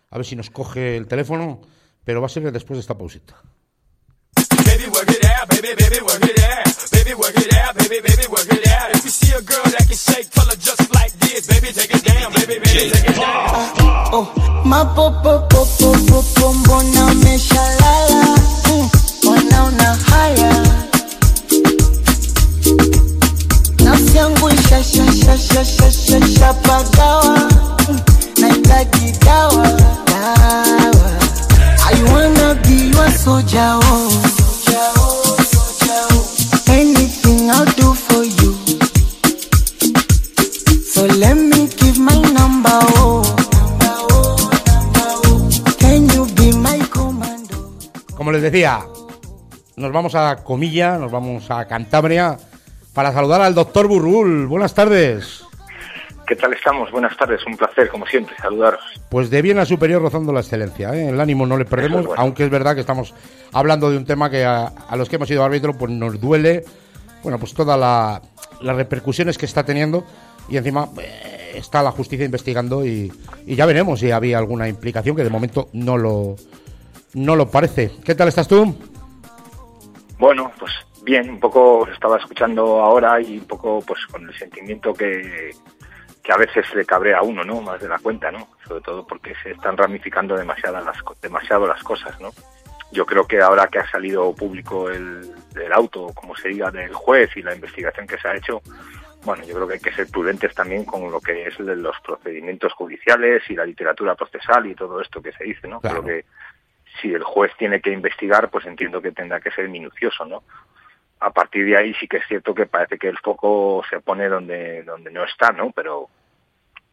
[0.09, 1.61] a ver si nos coge el teléfono,
[2.03, 3.35] pero va a ser después de esta pausita.
[4.95, 6.65] Baby, work it out, baby, baby, work it out.
[6.91, 8.91] Baby, work it out, baby, baby, work it out.
[8.95, 11.93] If you see a girl that can shake, tell her just like this, baby, take
[11.93, 13.75] it down, baby, baby, take it down.
[14.15, 14.25] Oh,
[14.65, 18.37] mapopopopopopo mbona umeshalala
[18.71, 18.89] mm,
[19.23, 20.63] mbona una haya
[23.83, 26.94] nafsi yangu ishashashashashashapagawa
[48.55, 48.85] decía,
[49.75, 52.37] nos vamos a Comilla, nos vamos a Cantabria
[52.93, 54.47] para saludar al doctor Burrul.
[54.47, 55.43] Buenas tardes.
[56.25, 56.89] ¿Qué tal estamos?
[56.89, 58.79] Buenas tardes, un placer, como siempre, saludaros.
[59.09, 60.95] Pues de bien a superior rozando la excelencia.
[60.95, 61.09] ¿eh?
[61.09, 62.21] El ánimo no le perdemos, Eso es bueno.
[62.21, 63.13] aunque es verdad que estamos
[63.51, 66.63] hablando de un tema que a, a los que hemos sido árbitro pues nos duele.
[67.23, 68.21] Bueno, pues todas la,
[68.61, 70.05] las repercusiones que está teniendo
[70.47, 73.11] y encima eh, está la justicia investigando y,
[73.45, 76.37] y ya veremos si había alguna implicación que de momento no lo
[77.15, 77.91] no lo parece.
[78.03, 78.77] ¿Qué tal estás tú?
[80.19, 80.71] Bueno, pues
[81.03, 85.51] bien, un poco estaba escuchando ahora y un poco pues con el sentimiento que,
[86.21, 87.61] que a veces le cabrea a uno, ¿no?
[87.61, 88.47] Más de la cuenta, ¿no?
[88.67, 92.31] Sobre todo porque se están ramificando demasiado las, demasiado las cosas, ¿no?
[92.91, 96.93] Yo creo que ahora que ha salido público el, el auto, como se diga, del
[96.93, 98.61] juez y la investigación que se ha hecho,
[99.25, 101.99] bueno, yo creo que hay que ser prudentes también con lo que es de los
[102.01, 105.81] procedimientos judiciales y la literatura procesal y todo esto que se dice, ¿no?
[105.81, 106.03] Claro.
[106.03, 106.25] Creo que
[107.01, 110.43] si el juez tiene que investigar, pues entiendo que tendrá que ser minucioso, ¿no?
[111.19, 114.27] A partir de ahí sí que es cierto que parece que el foco se pone
[114.27, 115.71] donde, donde no está, ¿no?
[115.71, 116.09] Pero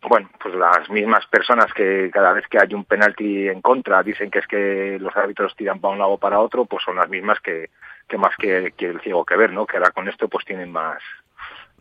[0.02, 4.30] bueno, pues las mismas personas que cada vez que hay un penalti en contra dicen
[4.30, 7.08] que es que los árbitros tiran para un lado o para otro, pues son las
[7.08, 7.70] mismas que,
[8.08, 9.66] que más que, que el ciego que ver, ¿no?
[9.66, 11.00] Que ahora con esto pues tienen más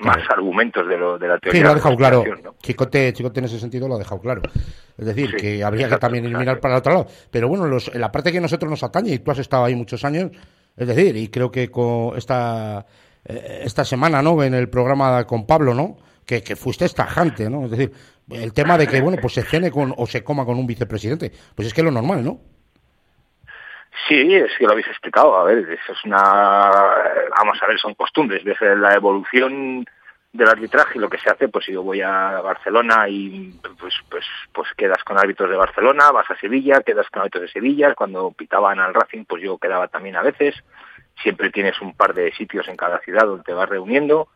[0.02, 1.60] más argumentos de, lo, de la teoría.
[1.60, 2.24] Sí, lo ha de dejado claro.
[2.62, 4.42] Chicote, Chicote en ese sentido lo ha dejado claro.
[4.98, 6.40] Es decir, Sí, que habría exacto, que también exacto.
[6.40, 7.08] mirar para el otro lado.
[7.30, 9.76] Pero bueno, los, la parte que a nosotros nos atañe, y tú has estado ahí
[9.76, 10.32] muchos años,
[10.76, 12.86] es decir, y creo que con esta,
[13.26, 14.44] eh, esta semana, ¿no?
[14.44, 15.98] En el programa con Pablo, ¿no?
[16.26, 17.66] Que, que fuiste tajante, ¿no?
[17.66, 17.92] Es decir,
[18.30, 21.32] el tema de que, bueno, pues se cene con, o se coma con un vicepresidente.
[21.56, 22.40] Pues es que es lo normal, ¿no?
[24.08, 25.36] Sí, es que lo habéis explicado.
[25.36, 26.70] A ver, eso es una.
[27.38, 28.44] Vamos a ver, son costumbres.
[28.44, 29.86] Desde la evolución
[30.34, 33.94] del arbitraje y lo que se hace, pues si yo voy a Barcelona y pues
[34.10, 37.94] pues pues quedas con árbitros de Barcelona, vas a Sevilla, quedas con árbitros de Sevilla.
[37.96, 40.56] Cuando pitaban al Racing, pues yo quedaba también a veces.
[41.22, 44.30] Siempre tienes un par de sitios en cada ciudad donde te vas reuniendo.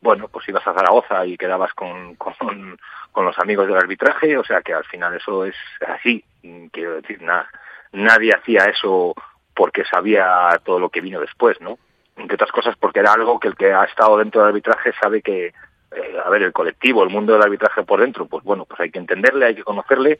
[0.00, 2.78] Bueno, pues ibas a Zaragoza y quedabas con, con,
[3.12, 6.24] con los amigos del arbitraje, o sea que al final eso es así.
[6.72, 7.48] Quiero decir, nada
[7.94, 9.14] nadie hacía eso
[9.54, 11.78] porque sabía todo lo que vino después, ¿no?
[12.16, 15.22] Entre otras cosas porque era algo que el que ha estado dentro del arbitraje sabe
[15.22, 18.80] que, eh, a ver, el colectivo, el mundo del arbitraje por dentro, pues bueno, pues
[18.80, 20.18] hay que entenderle, hay que conocerle,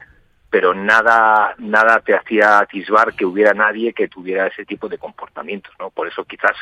[0.50, 5.74] pero nada, nada te hacía atisbar que hubiera nadie que tuviera ese tipo de comportamientos,
[5.80, 5.90] ¿no?
[5.90, 6.56] Por eso quizás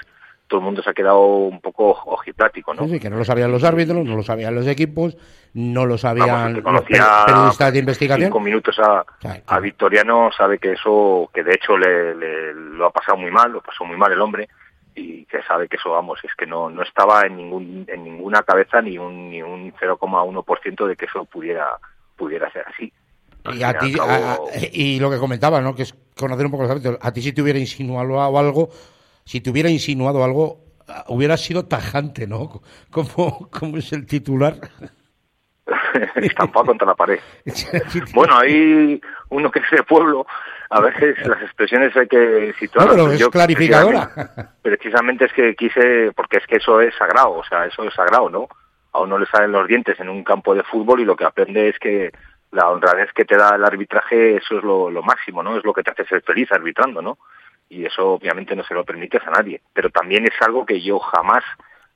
[0.53, 2.85] todo el mundo se ha quedado un poco ojiplático, ¿no?
[2.85, 5.17] Sí, sí, que no lo sabían los árbitros, no lo sabían los equipos,
[5.55, 6.85] no lo sabían Vamos, los
[7.25, 8.27] periodistas de investigación.
[8.29, 12.85] cinco minutos a, Claro, a Victoriano sabe que eso, que de hecho le, le- lo
[12.85, 14.47] ha pasado muy mal, lo pasó muy mal el hombre
[14.95, 18.43] y que sabe que eso, vamos, es que no, no estaba en ningún en ninguna
[18.43, 21.67] cabeza ni un ni un 0,1% de que eso pudiera
[22.15, 22.93] pudiera ser así.
[23.45, 24.39] Al Y, a ti, cabo- a-
[24.73, 25.75] y lo que comentaba, ¿no?
[25.75, 26.99] Que es conocer un poco los árbitros.
[27.01, 28.69] A ti si te hubiera insinuado algo,
[29.25, 32.63] si te hubiera insinuado algo, ah, hubiera sido tajante, ¿no?
[32.91, 34.57] Como, como es el titular.
[36.17, 37.19] estampado contra la pared.
[38.15, 40.27] Bueno, ahí uno que es de pueblo,
[40.71, 42.87] a veces las expresiones hay que situar.
[42.87, 44.11] No, pero es clarificadora.
[44.63, 48.29] Precisamente es que quise, porque es que eso es sagrado, o sea, eso es sagrado,
[48.31, 48.49] ¿no?
[48.93, 51.69] A uno le salen los dientes en un campo de fútbol y lo que aprende
[51.69, 52.11] es que
[52.51, 55.57] la honradez que te da el arbitraje, eso es lo, lo máximo, ¿no?
[55.57, 57.19] Es lo que te hace ser feliz arbitrando, ¿no?
[57.73, 59.63] Y eso obviamente no se lo permites a nadie.
[59.73, 61.43] Pero también es algo que yo jamás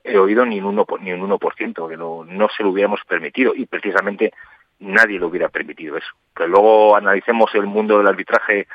[0.03, 3.01] he oído ni un 1%, por- ni un 1% que no, no se lo hubiéramos
[3.07, 4.33] permitido y precisamente
[4.79, 6.09] nadie lo hubiera permitido eso.
[6.35, 8.67] Que luego analicemos el mundo del arbitraje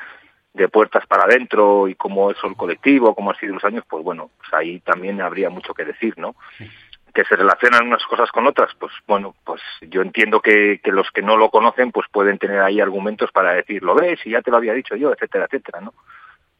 [0.54, 4.04] de puertas para adentro y cómo es el colectivo, cómo han sido los años, pues
[4.04, 6.36] bueno, pues ahí también habría mucho que decir, ¿no?
[7.14, 11.10] Que se relacionan unas cosas con otras, pues bueno, pues yo entiendo que, que los
[11.10, 14.42] que no lo conocen pues pueden tener ahí argumentos para decir, lo ves y ya
[14.42, 15.94] te lo había dicho yo, etcétera, etcétera, ¿no?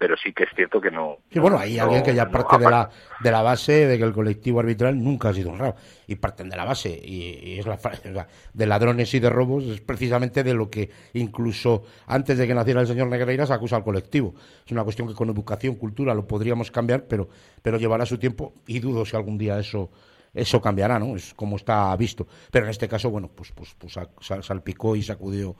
[0.02, 1.18] Pero sí que es cierto que no.
[1.30, 3.96] Sí, bueno, hay no- alguien que ya no- parte de la, de la base de
[3.98, 5.76] que el colectivo arbitral nunca ha sido honrado.
[6.08, 6.90] Y parten de la base.
[6.90, 7.78] Y, y es la
[8.52, 12.80] de ladrones y de robos, es precisamente de lo que incluso antes de que naciera
[12.80, 14.34] el señor Negreira se acusa al colectivo.
[14.66, 17.28] Es una cuestión que con educación, cultura lo podríamos cambiar, pero,
[17.62, 19.88] pero llevará su tiempo y dudo si algún día eso
[20.34, 21.14] eso cambiará, ¿no?
[21.16, 22.26] Es como está visto.
[22.50, 25.54] Pero en este caso, bueno, pues, pues, pues sal- sal- salpicó y sacudió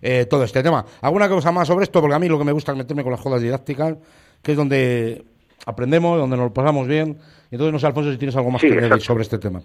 [0.00, 0.84] eh, todo este tema.
[1.00, 2.00] ¿Alguna cosa más sobre esto?
[2.00, 3.96] Porque a mí lo que me gusta es meterme con las jodas didácticas,
[4.42, 5.24] que es donde
[5.66, 7.18] aprendemos, donde nos lo pasamos bien.
[7.50, 9.00] Entonces, no sé, Alfonso, si tienes algo más Sí, que exacto.
[9.04, 9.60] sobre este tema.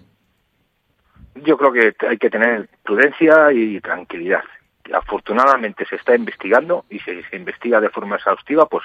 [1.36, 4.42] Yo creo que hay que tener prudencia y tranquilidad.
[4.92, 8.84] Afortunadamente se está investigando y si se investiga de forma exhaustiva, pues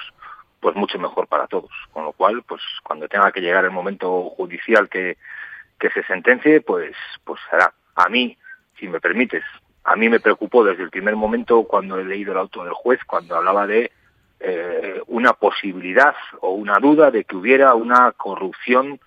[0.60, 1.70] pues mucho mejor para todos.
[1.92, 5.18] Con lo cual, pues cuando tenga que llegar el momento judicial que,
[5.78, 7.72] que se sentencie, pues pues será.
[7.96, 8.36] A mí,
[8.78, 9.42] si me permites,
[9.84, 13.00] a mí me preocupó desde el primer momento cuando he leído el auto del juez,
[13.06, 13.90] cuando hablaba de
[14.40, 18.98] eh, una posibilidad o una duda de que hubiera una corrupción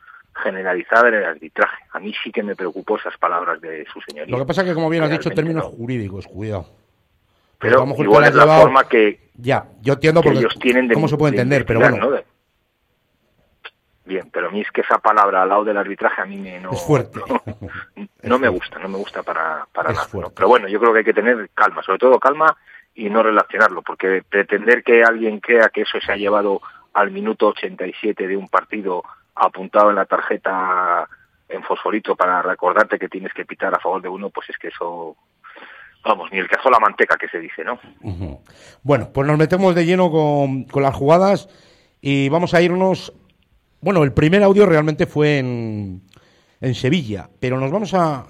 [0.44, 1.84] generalizada en el arbitraje.
[1.94, 4.32] A mí sí que me preocupó esas palabras de su señoría.
[4.32, 5.70] Lo que pasa es que, como bien has dicho, términos no.
[5.72, 6.68] jurídicos, cuidado.
[7.60, 10.94] Pero igual es la llevado- forma que, Ya, yo entiendo que porque ellos tienen de
[10.94, 12.18] cómo se puede de entender, pero bueno, ¿no?
[14.08, 16.62] Bien, pero a mí es que esa palabra al lado del arbitraje a mí me
[16.62, 17.20] no, es fuerte.
[18.24, 20.08] no me gusta, no me gusta para, para nada.
[20.14, 20.30] ¿no?
[20.30, 22.56] Pero bueno, yo creo que hay que tener calma, sobre todo calma
[22.96, 26.62] y no relacionarlo, porque pretender que alguien crea que eso se ha llevado
[26.94, 29.04] al minuto 87 de un partido
[29.36, 31.06] apuntado en la tarjeta
[31.50, 34.70] en fosforito para recordarte que tienes que pitar a favor de uno, pues es que
[34.70, 35.18] eso,
[36.06, 37.78] vamos, ni el asó la manteca que se dice, ¿no?
[38.84, 41.50] Bueno, pues nos metemos de lleno con, con las jugadas
[42.00, 43.14] y vamos a irnos.
[43.88, 46.02] Bueno, el primer audio realmente fue en,
[46.60, 48.26] en Sevilla, pero nos vamos a,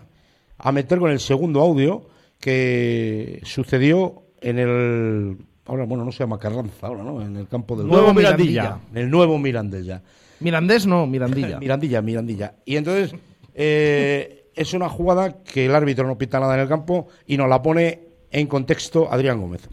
[0.55, 2.07] a meter con el segundo audio
[2.39, 5.37] que sucedió en el.
[5.65, 7.23] Ahora, bueno, no se llama Carranza, ahora, ¿no?
[7.23, 8.81] En el campo del Nuevo Mirandilla.
[8.91, 10.03] En el nuevo Mirandilla.
[10.41, 11.57] Mirandés no, Mirandilla.
[11.59, 12.53] Mirandilla, Mirandilla.
[12.63, 13.19] Y entonces
[13.55, 17.49] eh, es una jugada que el árbitro no pita nada en el campo y nos
[17.49, 19.67] la pone en contexto Adrián Gómez.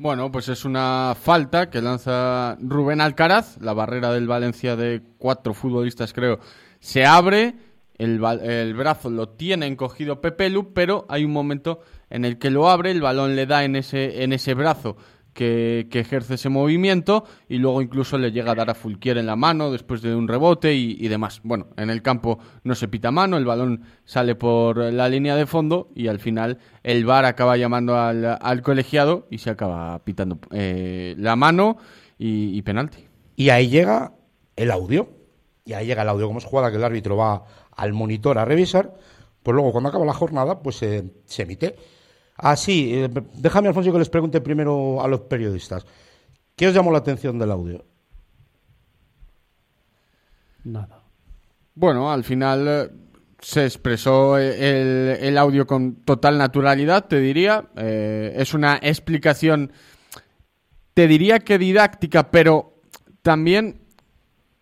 [0.00, 5.52] Bueno, pues es una falta que lanza Rubén Alcaraz, la barrera del Valencia de cuatro
[5.52, 6.40] futbolistas creo,
[6.78, 7.56] se abre,
[7.98, 12.48] el, el brazo lo tiene encogido Pepe Lu, pero hay un momento en el que
[12.48, 14.96] lo abre, el balón le da en ese, en ese brazo
[15.34, 19.36] que, ejerce ese movimiento y luego incluso le llega a dar a Fulquier en la
[19.36, 21.40] mano después de un rebote y, demás.
[21.42, 25.46] Bueno, en el campo no se pita mano, el balón sale por la línea de
[25.46, 31.14] fondo y al final el VAR acaba llamando al, colegiado y se acaba pitando eh,
[31.18, 31.76] la mano
[32.18, 33.06] y, penalti.
[33.36, 34.12] Y ahí llega
[34.56, 35.08] el audio.
[35.64, 36.26] Y ahí llega el audio.
[36.26, 37.44] Como es jugada que el árbitro va
[37.76, 38.94] al monitor a revisar,
[39.42, 41.76] pues luego cuando acaba la jornada, pues se- se emite.
[42.42, 45.84] Así, eh, déjame, Alfonso, que les pregunte primero a los periodistas.
[46.56, 47.84] ¿Qué os llamó la atención del audio?
[50.64, 51.00] Nada.
[51.74, 52.90] Bueno, al final eh,
[53.40, 57.70] se expresó eh, el, audio con total naturalidad, te diría.
[57.76, 59.72] Eh, es una explicación,
[60.94, 62.82] te diría que didáctica, pero
[63.22, 63.80] también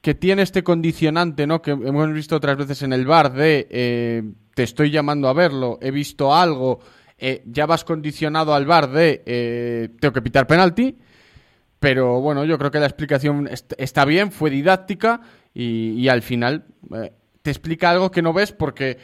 [0.00, 1.60] que tiene este condicionante, ¿no?
[1.60, 5.90] Que hemos visto otras veces en el bar de te estoy llamando a verlo, he
[5.90, 6.80] visto algo,
[7.18, 10.96] eh, ya vas condicionado al bar de eh, tengo que pitar penalti.
[11.80, 15.20] Pero bueno, yo creo que la explicación est- está bien, fue didáctica
[15.54, 16.64] y, al final
[16.94, 17.12] eh,
[17.42, 18.98] te explica algo que no ves porque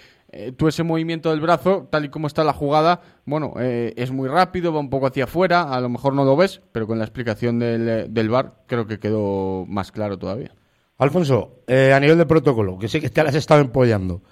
[0.56, 4.72] tú ese movimiento del brazo, tal y como está la jugada, bueno, es muy rápido,
[4.72, 7.60] va un poco hacia afuera, a lo mejor no lo ves, pero con la explicación
[7.60, 10.52] del, del VAR creo que quedó más claro todavía.
[10.98, 14.22] Alfonso, a nivel de protocolo, que sé que te has estado empollando,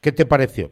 [0.00, 0.70] ¿qué te pareció?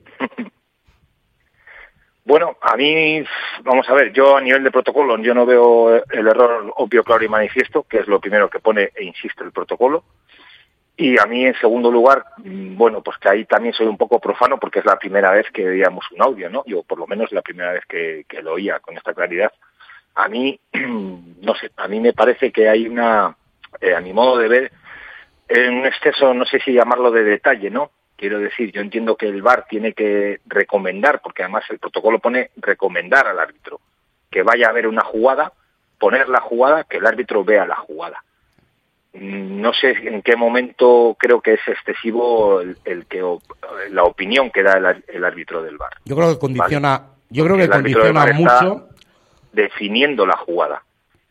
[2.26, 3.24] Bueno, a mí,
[3.62, 7.24] vamos a ver, yo a nivel de protocolo, yo no veo el error obvio, claro
[7.24, 10.02] y manifiesto, que es lo primero que pone, e insisto, el protocolo.
[10.96, 14.18] Y a mí, en segundo lugar, mm, bueno, pues que ahí también soy un poco
[14.18, 16.64] profano porque es la primera vez que oíamos un audio, ¿no?
[16.66, 19.52] Yo, por lo menos, la primera vez que, lo oía con esta claridad.
[20.16, 23.36] A mí, no sé, a mí me parece que hay una,
[23.80, 24.72] eh, a mi modo de ver,
[25.46, 27.92] en un exceso, no sé si llamarlo de detalle, ¿no?
[28.16, 32.50] Quiero decir, yo entiendo que el VAR tiene que recomendar, porque además el protocolo pone
[32.56, 33.80] recomendar al árbitro
[34.30, 35.52] que vaya a ver una jugada,
[35.98, 38.22] poner la jugada, que el árbitro vea la jugada.
[39.12, 43.22] Mm, No sé en qué momento creo que es excesivo el, el que
[43.90, 45.92] la opinión que da el, el árbitro del VAR.
[46.04, 48.88] Yo creo que condiciona, yo creo que condiciona mucho.
[49.52, 50.82] definiendo la jugada.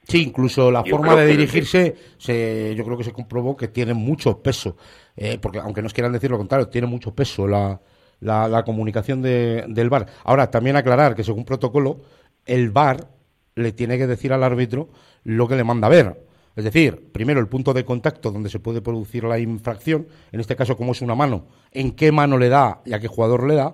[0.08, 3.68] Sí, incluso la Yo forma de que- dirigirse, se, yo creo que se comprobó que
[3.68, 4.78] tiene mucho peso,
[5.16, 7.80] eh, porque aunque nos quieran decir lo contrario, tiene mucho peso la,
[8.20, 10.06] la, la comunicación de- del VAR.
[10.24, 12.02] Ahora, también aclarar que según protocolo,
[12.46, 13.08] el VAR
[13.56, 14.90] le tiene que decir al árbitro
[15.24, 16.26] lo que le manda a ver.
[16.56, 20.56] Es decir, primero el punto de contacto donde se puede producir la infracción, en este
[20.56, 23.56] caso como es una mano, en qué mano le da y a qué jugador le
[23.56, 23.74] da,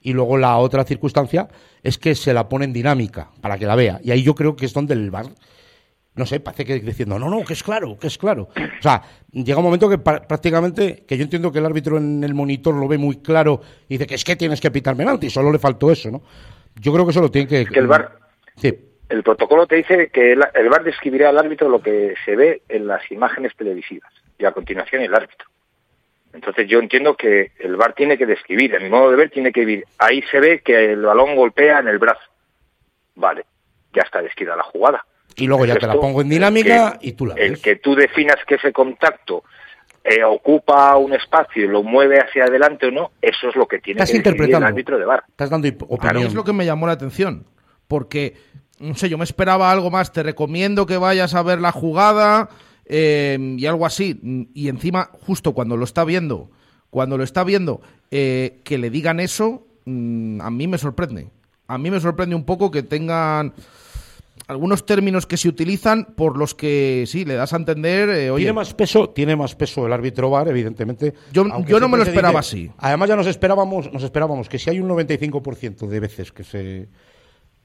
[0.00, 1.48] y luego la otra circunstancia
[1.82, 4.00] es que se la pone en dinámica para que la vea.
[4.02, 5.26] Y ahí yo creo que es donde el VAR
[6.14, 8.48] no sé, parece que diciendo, no, no, que es claro, que es claro.
[8.56, 12.34] O sea, llega un momento que prácticamente, que yo entiendo que el árbitro en el
[12.34, 15.52] monitor lo ve muy claro y dice que es que tienes que pitar penalti, solo
[15.52, 16.22] le faltó eso, ¿no?
[16.74, 17.66] Yo creo que eso lo tiene que...
[17.66, 18.10] que el VAR-
[18.56, 18.76] Sí,
[19.08, 22.62] El protocolo te dice que el, el VAR describirá al árbitro lo que se ve
[22.68, 25.46] en las imágenes televisivas y a continuación el árbitro.
[26.32, 29.50] Entonces yo entiendo que el VAR tiene que describir, a mi modo de ver tiene
[29.52, 32.20] que decir, ahí se ve que el balón golpea en el brazo.
[33.14, 33.44] Vale,
[33.94, 35.04] ya está descrita la jugada.
[35.36, 37.62] y luego ya El te la pongo en dinámica que- y tú la El ves.
[37.62, 39.44] que tú definas que ese contacto
[40.04, 43.78] eh, ocupa un espacio y lo mueve hacia adelante o no, eso es lo que
[43.78, 44.66] tiene Estás que decidir el interpretando.
[44.66, 45.24] árbitro de VAR.
[45.28, 46.26] Estás dando opinión.
[46.26, 47.44] es lo que me llamó la atención.
[47.88, 48.34] Porque,
[48.80, 50.12] no sé, yo me esperaba algo más.
[50.12, 52.48] Te recomiendo que vayas a ver la jugada
[52.88, 54.48] eh, y algo así.
[54.54, 56.50] Y encima, justo cuando lo está viendo,
[56.90, 57.80] cuando lo está viendo,
[58.10, 61.28] eh, que le digan eso, mm, a mí me sorprende.
[61.66, 63.52] A mí me sorprende un poco que tengan
[64.46, 68.44] algunos términos que se utilizan por los que, sí, le das a entender, eh, oye,
[68.44, 71.12] Tiene más peso, tiene más peso el árbitro VAR, evidentemente.
[71.32, 72.70] Yo- yo no me lo esperaba dice- así.
[72.78, 76.88] Además ya nos esperábamos, nos esperábamos que si hay un 95% de veces que se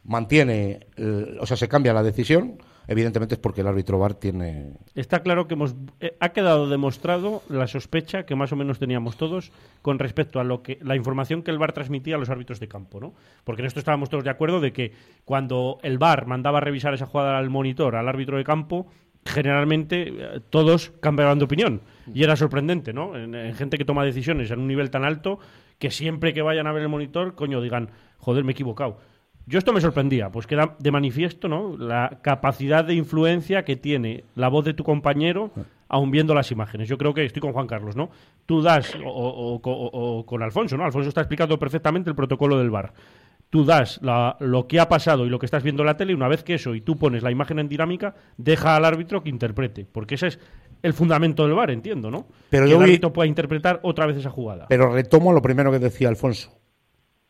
[0.03, 2.57] mantiene, el- o sea, se cambia la decisión,
[2.87, 7.43] evidentemente es porque el árbitro VAR tiene Está claro que hemos, eh, ha quedado demostrado
[7.49, 11.43] la sospecha que más o menos teníamos todos con respecto a lo que la información
[11.43, 13.13] que el VAR transmitía a los árbitros de campo, ¿no?
[13.43, 14.93] Porque en esto estábamos todos de acuerdo de que
[15.25, 18.87] cuando el VAR mandaba revisar esa jugada al monitor, al árbitro de campo,
[19.25, 21.81] generalmente eh, todos cambiaban de opinión
[22.13, 23.15] y era sorprendente, ¿no?
[23.17, 25.39] En gente que toma decisiones en un nivel tan alto
[25.79, 28.99] que siempre que vayan a ver el monitor, coño, digan, joder, me he equivocado.
[29.45, 31.75] Yo esto me sorprendía, pues queda de manifiesto, ¿no?
[31.77, 35.51] La capacidad de influencia que tiene la voz de tu compañero
[35.89, 36.87] aun viendo las imágenes.
[36.89, 38.09] Yo creo que estoy con Juan Carlos, ¿no?
[38.45, 40.85] Tú das, o, o- o- o con Alfonso, ¿no?
[40.85, 42.93] Alfonso está explicando perfectamente el protocolo del VAR.
[43.49, 46.13] Tú das la- lo que ha pasado y lo que estás viendo en la tele
[46.13, 49.21] y una vez que eso y tú pones la imagen en dinámica, deja al árbitro
[49.21, 50.39] que interprete, porque ese es
[50.81, 52.25] el fundamento del VAR, entiendo, ¿no?
[52.49, 54.65] Pero que yo el vi- árbitro pueda interpretar otra vez esa jugada.
[54.69, 56.51] Pero retomo lo primero que decía Alfonso.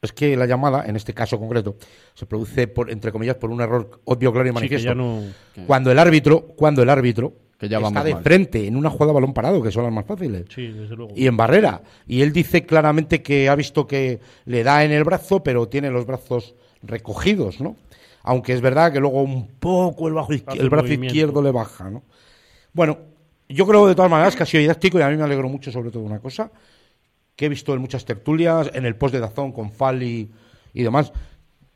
[0.04, 1.78] Es que la llamada, en este caso concreto,
[2.14, 4.93] se produce por, entre comillas, por un error obvio, claro y manifiesto.
[4.93, 5.22] no-
[5.66, 8.22] Cuando el árbitro, cuando el árbitro Que ya está de mal.
[8.24, 10.45] frente en una jugada balón parado, que son las más fáciles.
[10.54, 11.14] Sí, desde luego.
[11.16, 11.82] Y en barrera.
[12.06, 15.89] Y él dice claramente que ha visto que le da en el brazo, pero tiene
[15.89, 17.78] los brazos recogidos, ¿no?
[18.24, 21.06] Aunque es verdad que luego un poco el, bajo el brazo movimiento.
[21.08, 22.04] izquierdo le baja, ¿no?
[22.74, 22.97] Bueno,
[23.49, 25.72] yo creo de todas maneras que ha sido didáctico y a mí me alegro mucho
[25.72, 26.49] sobre todo una cosa,
[27.36, 30.32] que he visto en muchas tertulias, en el post de Dazón con Fali
[30.74, 31.12] y demás,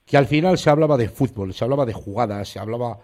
[0.05, 2.99] que al final se hablaba de fútbol, se hablaba de jugadas, se hablaba...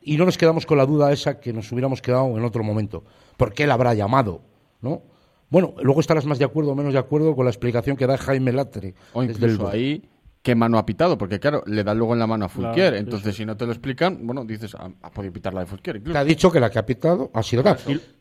[0.00, 3.04] Y no nos quedamos con la duda esa que nos hubiéramos quedado en otro momento.
[3.36, 4.42] ¿Por qué él habrá llamado?
[4.80, 5.02] ¿No?
[5.50, 8.16] Bueno, luego estarás más de acuerdo o menos de acuerdo con la explicación que da
[8.16, 8.94] Jaime Latre.
[9.12, 10.08] O el incluso ahí,
[10.40, 11.18] ¿qué mano ha pitado?
[11.18, 12.74] Porque claro, le da luego en la mano a Fulquier.
[12.74, 15.66] Claro, entonces, si no te lo explican, bueno, dices, "Ah, ha podido pitar la de
[15.66, 15.96] Fulquier.
[15.96, 16.12] incluso".
[16.14, 17.76] Te ha dicho que la que ha pitado ha sido tal.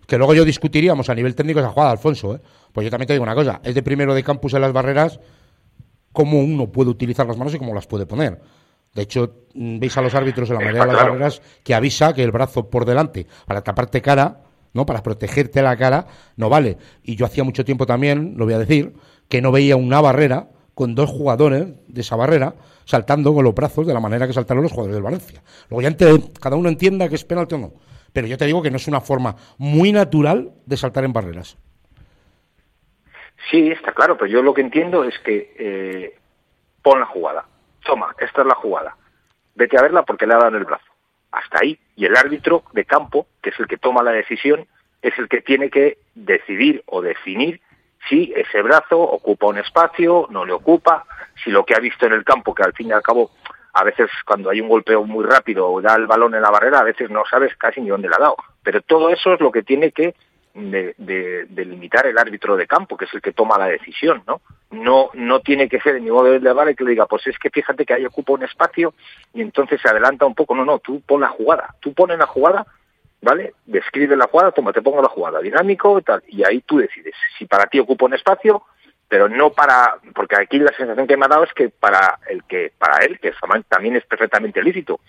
[0.07, 2.35] Que luego yo discutiríamos a nivel técnico esa jugada, Alfonso.
[2.35, 2.41] ¿eh?
[2.71, 3.61] Pues yo también te digo una cosa.
[3.63, 5.19] Es de primero de campus en las barreras
[6.11, 8.41] cómo uno puede utilizar las manos y cómo las puede poner.
[8.93, 11.13] De hecho, mm, veis a los árbitros en la mayoría de las claro.
[11.13, 14.41] barreras que avisa que el brazo por delante para taparte cara,
[14.73, 14.85] ¿no?
[14.85, 16.77] Para protegerte la cara, no vale.
[17.03, 18.93] Y yo hacía mucho tiempo también, lo voy a decir,
[19.29, 23.87] que no veía una barrera con dos jugadores de esa barrera saltando con los brazos
[23.87, 25.41] de la manera que saltaron los jugadores del Valencia.
[25.69, 25.95] Luego ya
[26.39, 27.73] cada uno entienda que es penalti o no.
[28.13, 31.57] Pero yo te digo que no es una forma muy natural de saltar en barreras.
[33.49, 36.19] Sí, está claro, pero yo lo que entiendo es que eh,
[36.81, 37.45] pon la jugada.
[37.83, 38.95] Toma, esta es la jugada.
[39.55, 40.85] Vete a verla porque le ha dado en el brazo.
[41.31, 41.79] Hasta ahí.
[41.95, 44.67] Y el árbitro de campo, que es el que toma la decisión,
[45.01, 47.61] es el que tiene que decidir o definir
[48.09, 51.05] si ese brazo ocupa un espacio, no le ocupa,
[51.43, 53.31] si lo que ha visto en el campo, que al fin y al cabo,
[53.73, 56.79] a veces cuando hay un golpeo muy rápido o da el balón en la barrera,
[56.79, 58.35] a veces no sabes casi ni dónde le ha dado.
[58.63, 60.13] Pero todo eso es lo que tiene que
[60.53, 61.47] de, de-
[62.05, 64.41] el árbitro de campo, que es el que toma la decisión, ¿no?
[64.71, 67.37] No, no tiene que ser el nivel de la vara que le diga, pues es
[67.39, 68.93] que fíjate que ahí ocupa un espacio
[69.33, 70.55] y entonces se adelanta un poco.
[70.55, 72.65] No, no, tú pon la jugada, tú pones la jugada,
[73.21, 73.53] ¿vale?
[73.65, 77.15] Describe la jugada, toma, te pongo la jugada, dinámico y tal, y ahí tú decides
[77.37, 78.63] si para ti ocupa un espacio,
[79.11, 82.45] pero no para, porque aquí la sensación que me ha dado es que para el
[82.45, 83.33] que, para él, que
[83.67, 85.01] también es perfectamente lícito,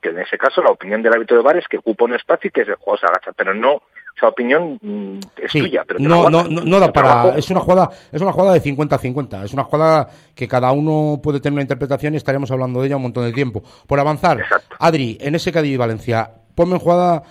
[0.00, 2.48] que en ese caso la opinión del árbitro de bar es que ocupa un espacio
[2.48, 3.82] y que el juego se agacha, pero no,
[4.16, 7.08] esa opinión mm, es Sí, tuya, pero te no, no, no, no da para.
[7.08, 9.44] trabajo- Es una jugada, es una jugada de 50-50.
[9.44, 12.96] Es una jugada que cada uno puede tener una interpretación y estaremos hablando de ella
[12.96, 13.62] un montón de tiempo.
[13.86, 14.42] Por avanzar,
[14.78, 17.22] Adri, en ese Cádiz y Valencia, ponme en jugada,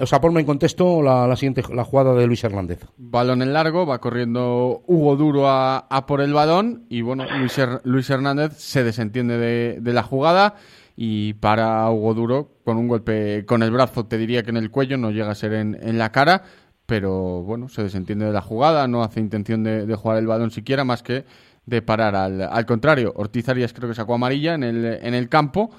[0.00, 2.80] o sea, ponme en contexto la, siguiente la jugada de Luis Hernández.
[2.96, 7.80] Balón en largo, va corriendo Hugo Duro a, por el balón y bueno, Luis, Her-
[7.84, 10.54] Luis Hernández se desentiende de, la jugada
[10.96, 14.70] y para Hugo Duro con un golpe con el brazo, te diría que en el
[14.70, 16.42] cuello, no llega a ser en, la cara,
[16.86, 20.84] pero bueno, se desentiende de la jugada, no hace intención de, jugar el balón siquiera,
[20.84, 21.24] más que
[21.66, 23.12] de parar al, al contrario.
[23.16, 25.70] Ortiz Arias creo que sacó amarilla en el, en el campo.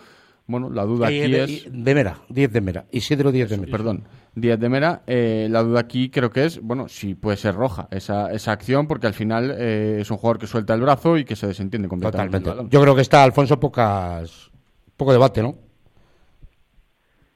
[0.47, 1.65] Bueno, la duda Eh, aquí de, es...
[1.71, 2.85] de Mera, 10 de Mera.
[2.91, 3.71] Isidro 10 de Mera.
[3.71, 4.03] Perdón,
[4.35, 5.01] Díaz de Mera.
[5.07, 8.87] eh, la duda aquí creo que es, bueno, si puede ser roja esa, esa acción,
[8.87, 11.87] porque al final eh, es un jugador que suelta el brazo y que se desentiende
[11.87, 12.37] completamente.
[12.39, 12.49] Totalmente.
[12.49, 12.69] balón.
[12.69, 14.51] Yo creo que está, Alfonso, pocas,
[14.97, 15.55] poco debate, ¿no?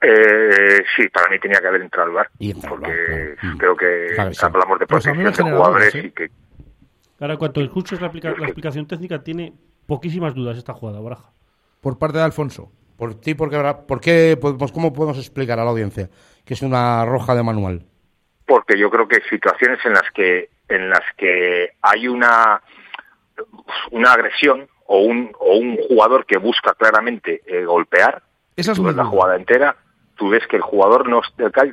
[0.01, 4.29] Eh, sí, para mí tenía que haber entrado al bar, Y porque creo que Claro
[4.29, 4.45] que sí.
[4.45, 6.07] hablamos de Pues protección de jugadores dudas, ¿eh?
[6.07, 6.31] y que
[7.19, 9.53] Ahora, cuanto escuches la, aplica- la explicación técnica, tiene
[9.87, 11.31] poquísimas dudas esta jugada, Baraja.
[11.81, 12.71] Por parte de Alfonso.
[12.97, 16.09] Por ti, porque, ¿por qué, pues, ¿cómo podemos explicar a la audiencia
[16.45, 17.85] que es una roja de manual?
[18.45, 22.61] porque yo creo que situaciones en las que en las que hay una
[23.91, 28.23] una agresión o un o un jugador que busca claramente eh, golpear
[28.55, 29.75] Esa es tú mi ves la jugada entera
[30.15, 31.21] tú ves que el jugador no,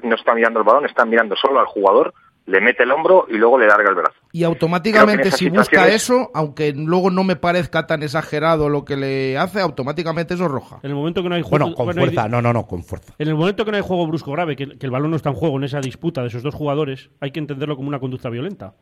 [0.03, 2.15] no está mirando el balón está mirando solo al jugador
[2.47, 6.31] le mete el hombro y luego le larga el brazo Y automáticamente, si busca eso,
[6.35, 10.81] aunque luego no me parezca tan exagerado lo que le hace, automáticamente eso es roja.
[10.83, 11.59] En el momento que no hay juego.
[11.67, 13.15] Bueno, con fuerza, no, no, no, con fuerza.
[13.19, 15.29] En el momento que no hay juego brusco grave, que, que el balón no está
[15.31, 18.29] en juego en esa disputa de esos dos jugadores, hay que entenderlo como una conducta
[18.29, 18.75] violenta.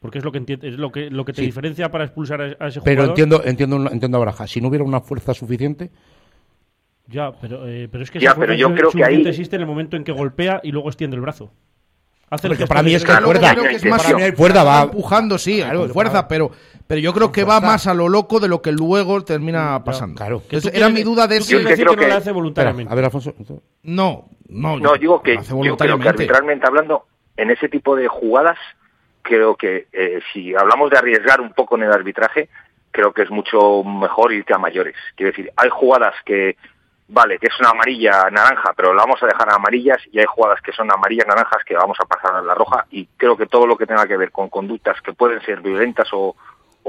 [0.00, 1.46] Porque es lo que, es lo que, lo que te Sí.
[1.46, 3.08] diferencia para expulsar a, a ese Pero jugador.
[3.08, 4.46] entiendo, entiendo, entiendo a Baraja.
[4.46, 5.90] Si no hubiera una fuerza suficiente,
[7.08, 9.62] Ya, pero, eh, pero es que Ya, esa pero yo creo que ahí- existe en
[9.62, 11.50] el momento en que golpea y luego extiende el brazo.
[12.30, 13.52] Hace Porque para mí es que hay fuerza.
[13.54, 14.82] Creo que es más Para mí hay fuerza, va.
[14.82, 16.50] empujando, sí, Claro, con fuerza, pero,
[16.86, 20.16] pero yo creo que va más a lo loco de lo que luego termina pasando.
[20.16, 20.40] claro.
[20.48, 21.54] Que Entonces, era mi duda de si...
[21.56, 22.82] decir creo que no que- lo hace voluntariamente.
[22.82, 23.62] Espera, a ver, Alfonso.
[23.84, 27.06] No, no, no digo que yo creo que arbitralmente hablando
[27.36, 28.58] en ese tipo de jugadas
[29.22, 32.48] creo que eh, si hablamos de arriesgar un poco en el arbitraje
[32.90, 36.56] creo que es mucho mejor irte a mayores quiero decir hay jugadas que
[37.08, 40.26] vale que es una amarilla naranja pero la vamos a dejar a amarillas y hay
[40.26, 43.46] jugadas que son amarillas naranjas que vamos a pasar a la roja y creo que
[43.46, 46.36] todo lo que tenga que ver con conductas que pueden ser violentas o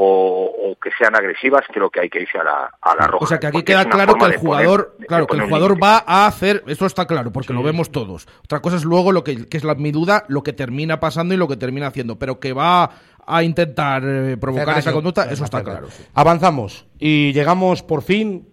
[0.01, 3.26] o, o que sean agresivas creo que hay que irse a la, a la roja
[3.26, 6.03] O sea que aquí queda claro que el poner- jugador, claro, que el jugador va
[6.07, 8.26] a hacer, eso está claro, porque lo vemos todos.
[8.45, 11.34] Otra cosa es luego lo que, que es la, mi duda, lo que termina pasando
[11.34, 12.89] y lo que termina haciendo, pero que va
[13.28, 15.88] a intentar eh, provocar esa conducta, eso está claro.
[16.13, 18.47] Avanzamos y llegamos por fin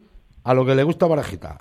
[0.47, 1.59] a lo que le gusta Barajita.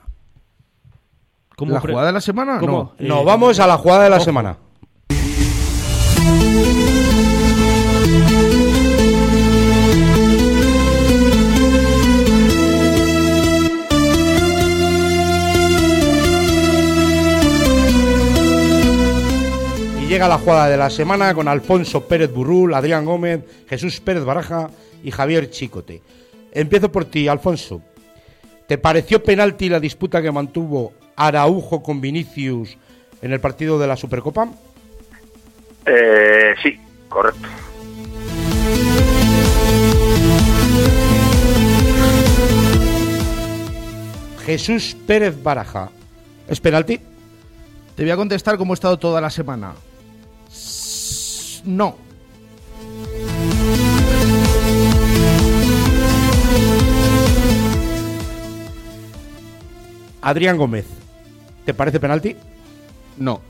[1.58, 2.60] ¿La jugada de la semana?
[2.60, 2.94] ¿Cómo?
[3.00, 3.08] No.
[3.08, 4.26] No, vamos a la jugada de la ojo.
[4.26, 4.58] semana.
[20.00, 24.24] Y llega la jugada de la semana con Alfonso Pérez Burrul, Adrián Gómez, Jesús Pérez
[24.24, 24.70] Baraja
[25.04, 26.04] y Javier Chicote.
[26.52, 27.82] Empiezo por ti, Alfonso.
[28.68, 32.78] ¿Te pareció penalti la disputa que mantuvo Araujo con Vinicius
[33.22, 34.50] en el partido de la Supercopa?
[35.86, 37.48] Eh, sí correcto
[44.46, 45.90] Jesús Pérez Baraja.
[46.48, 47.00] ¿Es penalti?
[47.96, 49.74] Te voy a contestar como he estado toda la semana.
[51.66, 52.05] No.
[60.26, 60.88] Adrián Gómez.
[61.66, 62.36] ¿Te parece penalti?
[63.18, 63.42] No.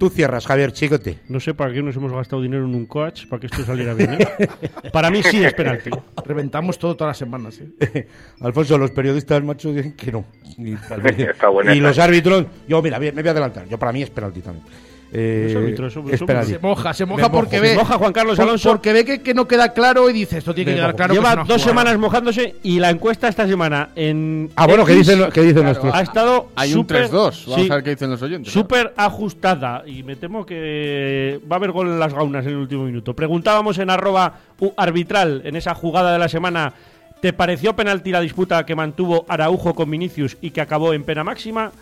[0.00, 1.20] Tú cierras, Javier Chicote.
[1.28, 3.94] No sé para qué nos hemos gastado dinero en un coach para que esto saliera
[3.94, 4.14] bien.
[4.14, 4.48] ¿eh?
[4.92, 5.90] para mí sí es penalti.
[6.24, 7.60] Reventamos todo todas las semanas.
[7.60, 8.08] ¿eh?
[8.40, 10.24] Alfonso, los periodistas machos dicen que no.
[10.56, 10.72] Y,
[11.80, 13.68] los árbitros, yo mira, me voy a adelantar.
[13.68, 14.66] Yo para mí es penalti también.
[15.10, 15.92] Eh, árbitros.
[15.94, 17.32] Se moja, se Me moja mojo.
[17.32, 17.74] porque Se ve.
[17.76, 18.68] moja Juan Carlos por- Alonso.
[18.70, 20.96] Porque ve que, que no queda claro y dice esto tiene que Me quedar mojo.
[20.96, 21.14] claro.
[21.14, 24.50] Lleva dos semanas mojándose y la encuesta esta semana en.
[24.54, 25.94] Ah, bueno, ¿qué dicen, qué dicen nuestros?
[25.94, 27.44] Ha estado Hay un súper- 3-2.
[27.46, 28.52] Vamos sí, a ver qué dicen los oyentes.
[28.52, 32.56] Súper ajustada y me temo que va a haber gol en las gaunas en el
[32.58, 33.14] último minuto.
[33.14, 34.40] Preguntábamos en arroba
[34.76, 36.74] arbitral en esa jugada de la semana.
[37.22, 41.24] ¿Te pareció penalti la disputa que mantuvo Araujo con Vinicius y que acabó en pena
[41.24, 41.72] máxima?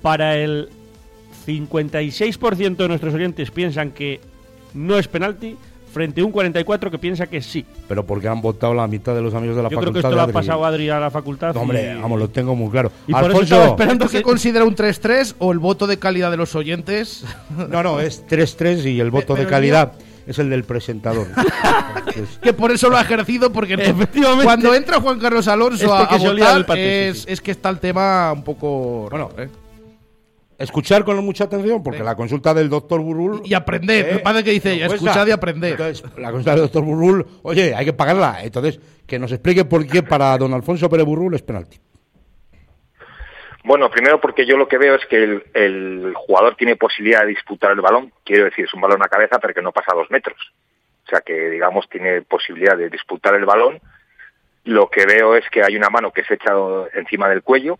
[0.00, 0.68] Para el
[1.46, 4.20] 56% de nuestros oyentes piensan que
[4.74, 5.56] no es penalti,
[5.92, 7.64] frente a un 44% que piensa que sí.
[7.88, 10.00] Pero porque han votado la mitad de los amigos de la Yo creo facultad.
[10.08, 11.52] que esto lo ha pasado Adri a la facultad.
[11.54, 12.92] No, hombre, y- vamos, lo tengo muy claro.
[13.08, 16.30] Y por eso esperando ¿Esto se que- considera un 3-3 o el voto de calidad
[16.30, 17.24] de los oyentes?
[17.68, 19.92] No, no, es 3-3 y el voto pero de calidad
[20.28, 21.26] es el del presentador.
[22.06, 24.44] Entonces, que por eso lo ha ejercido, porque no- Efectivamente.
[24.44, 28.32] cuando entra Juan Carlos Alonso Es a, votar, es, sí, es que está el tema
[28.32, 29.08] un poco...
[29.10, 29.48] Bueno, ¿eh?
[30.60, 33.42] Escuchar con mucha atención, porque la consulta del doctor Burul.
[33.44, 34.94] Y aprender, Eh, me parece que dice, no cuesta.
[34.94, 35.70] escuchad y aprender.
[35.72, 38.38] Entonces, la consulta del doctor Burul, oye, hay que pagarla.
[38.42, 41.78] Entonces, que nos explique por qué para don Alfonso Pérez Burul es penalti.
[43.64, 47.26] Bueno, primero porque yo lo que veo es que el, el jugador tiene posibilidad de
[47.28, 50.10] disputar el balón, quiero decir, es un balón a cabeza, pero que no pasa dos
[50.10, 50.38] metros.
[51.06, 53.80] O sea que, digamos, tiene posibilidad de disputar el balón.
[54.64, 56.52] Lo que veo es que hay una mano que se echa
[56.94, 57.78] encima del cuello,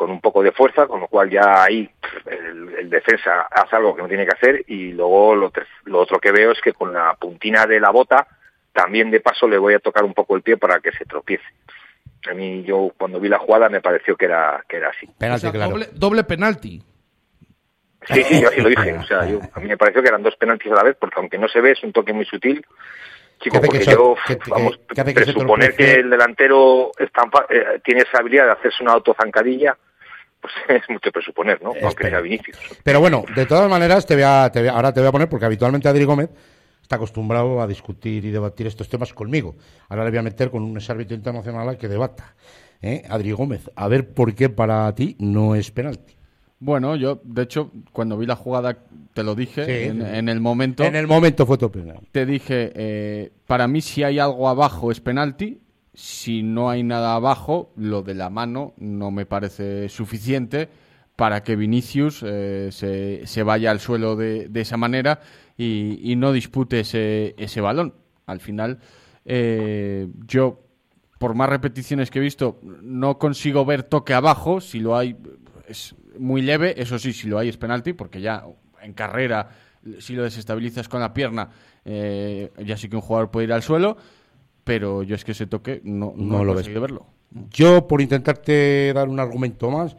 [0.00, 1.86] con un poco de fuerza, con lo cual ya ahí
[2.24, 5.52] el, el defensa hace algo que no tiene que hacer y luego lo,
[5.84, 8.26] lo otro que veo es que con la puntina de la bota
[8.72, 11.44] también de paso le voy a tocar un poco el pie para que se tropiece.
[12.30, 15.04] A mí yo cuando vi la jugada me pareció que era que era así.
[15.06, 15.70] O Penalti, sea, claro.
[15.72, 16.82] doble, doble penalti.
[18.06, 18.94] Sí, sí, yo así lo dije.
[18.96, 21.16] O sea, yo- a mí me pareció que eran dos penaltis a la vez, porque
[21.18, 22.64] aunque no se ve, es un toque muy sutil.
[23.38, 27.80] ¿Qué Chico, que porque yo, que- vamos, que presuponer que el delantero es tan eh,
[27.84, 29.76] tiene esa habilidad de hacerse una autozancadilla,
[30.40, 31.68] pues es mucho presuponer, ¿no?
[31.70, 32.10] Aunque Espera.
[32.10, 32.56] sea Vinicius.
[32.82, 35.12] Pero bueno, de todas maneras, te voy a, te voy a- ahora te voy a
[35.12, 36.30] poner, porque habitualmente Adri Gómez
[36.82, 39.56] está acostumbrado a discutir y debatir estos temas conmigo.
[39.88, 42.34] Ahora le voy a meter con un árbitro internacional al que debata.
[42.82, 43.02] ¿eh?
[43.08, 46.14] Adri Gómez, a ver por qué para ti no es penalti.
[46.62, 48.76] Bueno, yo, de hecho, cuando vi la jugada,
[49.14, 50.06] te lo dije Sí, en, sí.
[50.14, 50.84] en el momento.
[50.84, 52.06] En el momento fue tu penalti.
[52.12, 55.58] Te dije, eh, para mí si hay algo abajo es penalti,
[55.94, 60.68] si no hay nada abajo, lo de la mano no me parece suficiente
[61.16, 65.20] para que Vinicius eh, se, se vaya al suelo de, de esa manera
[65.56, 67.94] y, y no dispute ese, ese balón.
[68.26, 68.78] Al final,
[69.24, 70.64] eh, yo,
[71.18, 75.16] por más repeticiones que he visto, no consigo ver toque abajo, si lo hay
[75.68, 78.44] es muy leve, eso sí, si lo hay es penalti, porque ya
[78.80, 79.50] en carrera,
[79.98, 81.50] si lo desestabilizas con la pierna,
[81.84, 83.96] eh, ya sí que un jugador puede ir al suelo,
[84.64, 86.72] pero yo es que ese toque no, no, No he lo ves.
[86.80, 87.06] verlo.
[87.50, 89.96] Yo, por intentarte dar un argumento más,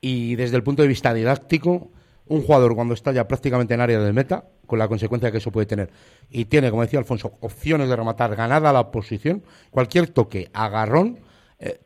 [0.00, 1.90] y desde el punto de vista didáctico,
[2.26, 5.50] un jugador cuando está ya prácticamente en área de meta, con la consecuencia que eso
[5.50, 5.90] puede tener,
[6.30, 11.18] y tiene, como decía Alfonso, opciones de rematar ganada la posición, cualquier toque, agarrón,
[11.58, 11.80] eh,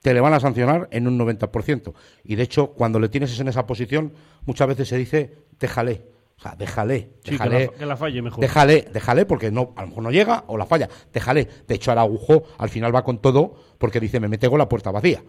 [0.00, 1.94] te le van a sancionar en un 90%.
[2.24, 4.12] Y de hecho, cuando le tienes en esa posición,
[4.46, 6.13] muchas veces se dice, déjale.
[6.36, 7.66] O sea, déjale, Sí, que déjale.
[7.66, 8.40] la, que la falle mejor.
[8.40, 10.88] Déjale, déjale, porque no, a lo mejor no llega o la falla.
[11.12, 11.48] Déjale.
[11.66, 14.90] De hecho, Araujo al final va con todo porque dice, me mete con la puerta
[14.90, 15.22] vacía.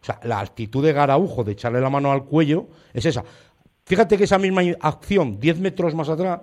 [0.00, 3.24] O sea, la actitud de Garaujo de echarle la mano al cuello es esa.
[3.84, 6.40] Fíjate que esa misma acción, 10 metros más atrás,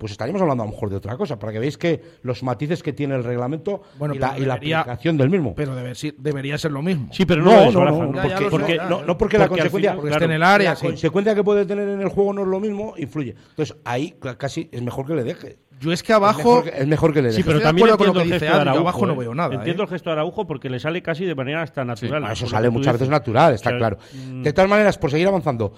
[0.00, 2.82] pues estaríamos hablando a lo mejor de otra cosa, para que veáis que los matices
[2.82, 5.54] que tiene el reglamento Bueno, y, la, y aplicación del mismo.
[5.54, 7.08] Pero debe debería ser lo mismo.
[7.12, 10.32] Sí, pero no, No, es, no, no, porque, no, la consecuencia, Porque claro, esté en
[10.32, 10.86] el área, la sí.
[10.86, 13.34] consecuencia que puede tener en el juego no es lo mismo, influye.
[13.50, 15.58] Entonces ahí ca- casi es mejor que le deje.
[15.78, 16.38] Yo es que Es abajo...
[16.56, 17.36] mejor que, es mejor que le deje.
[17.36, 18.80] Sí, pero Estoy también con lo entiendo que el dice de Araujo.
[18.80, 19.16] abajo no ¿eh?
[19.18, 19.86] veo nada, Entiendo ¿eh?
[19.86, 22.24] el gesto de Araujo porque le sale casi de manera hasta natural.
[22.26, 23.98] Ah, Eso sale muchas veces natural, está claro.
[24.14, 25.72] mm, De todas maneras, por seguir avanzando,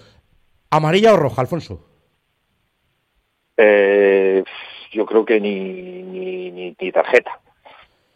[0.71, 1.89] ¿amarilla o roja, Alfonso?
[3.57, 4.43] Eh,
[4.93, 7.41] yo creo que ni, ni, ni, ni tarjeta.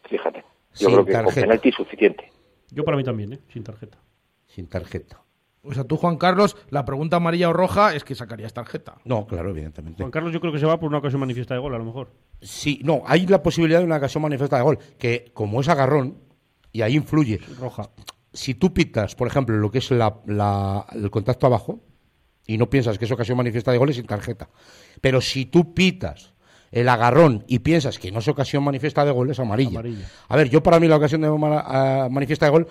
[0.09, 0.39] Fíjate.
[0.39, 1.41] Yo Sin creo que con tarjeta.
[1.41, 2.31] penalti es suficiente.
[2.71, 3.39] Yo para mí también, ¿eh?
[3.51, 3.97] Sin tarjeta.
[4.47, 5.21] Sin tarjeta.
[5.63, 8.95] O sea, tú, Juan Carlos, la pregunta amarilla o roja es que sacarías tarjeta.
[9.03, 10.01] No, claro, evidentemente.
[10.01, 11.83] Juan Carlos yo creo que se va por una ocasión manifiesta de gol, a lo
[11.83, 12.09] mejor.
[12.41, 16.19] Sí, no, hay la posibilidad de una ocasión manifiesta de gol, que como es agarrón,
[16.71, 17.39] y ahí influye.
[17.59, 17.89] Roja.
[18.31, 21.81] Si tú pitas, por ejemplo, lo que es la- la- el contacto abajo,
[22.47, 24.49] y no piensas que es ocasión manifiesta de gol, es sin tarjeta.
[25.01, 26.33] Pero si tú pitas
[26.71, 29.79] el agarrón y piensas que no es ocasión manifiesta de gol, es amarilla.
[29.79, 30.09] Amarilla.
[30.29, 32.67] A ver, yo para mí la ocasión de ah, manifiesta de gol,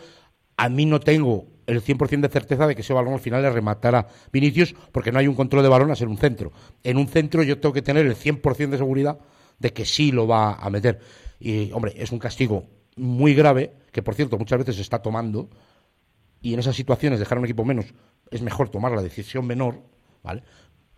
[0.57, 3.51] a mí no tengo el 100% de certeza de que ese balón al final le
[3.51, 6.53] rematará Vinicius, porque no hay un control de balón a ser un centro.
[6.83, 9.18] En un centro yo tengo que tener el 100% de seguridad
[9.59, 11.01] de que sí lo va a meter.
[11.39, 12.64] Y, hombre, es un castigo
[12.97, 15.51] muy grave, que por cierto muchas veces se está tomando,
[16.41, 17.87] y en esas situaciones dejar a un equipo menos
[18.31, 19.81] es mejor tomar la decisión menor,
[20.22, 20.43] ¿vale?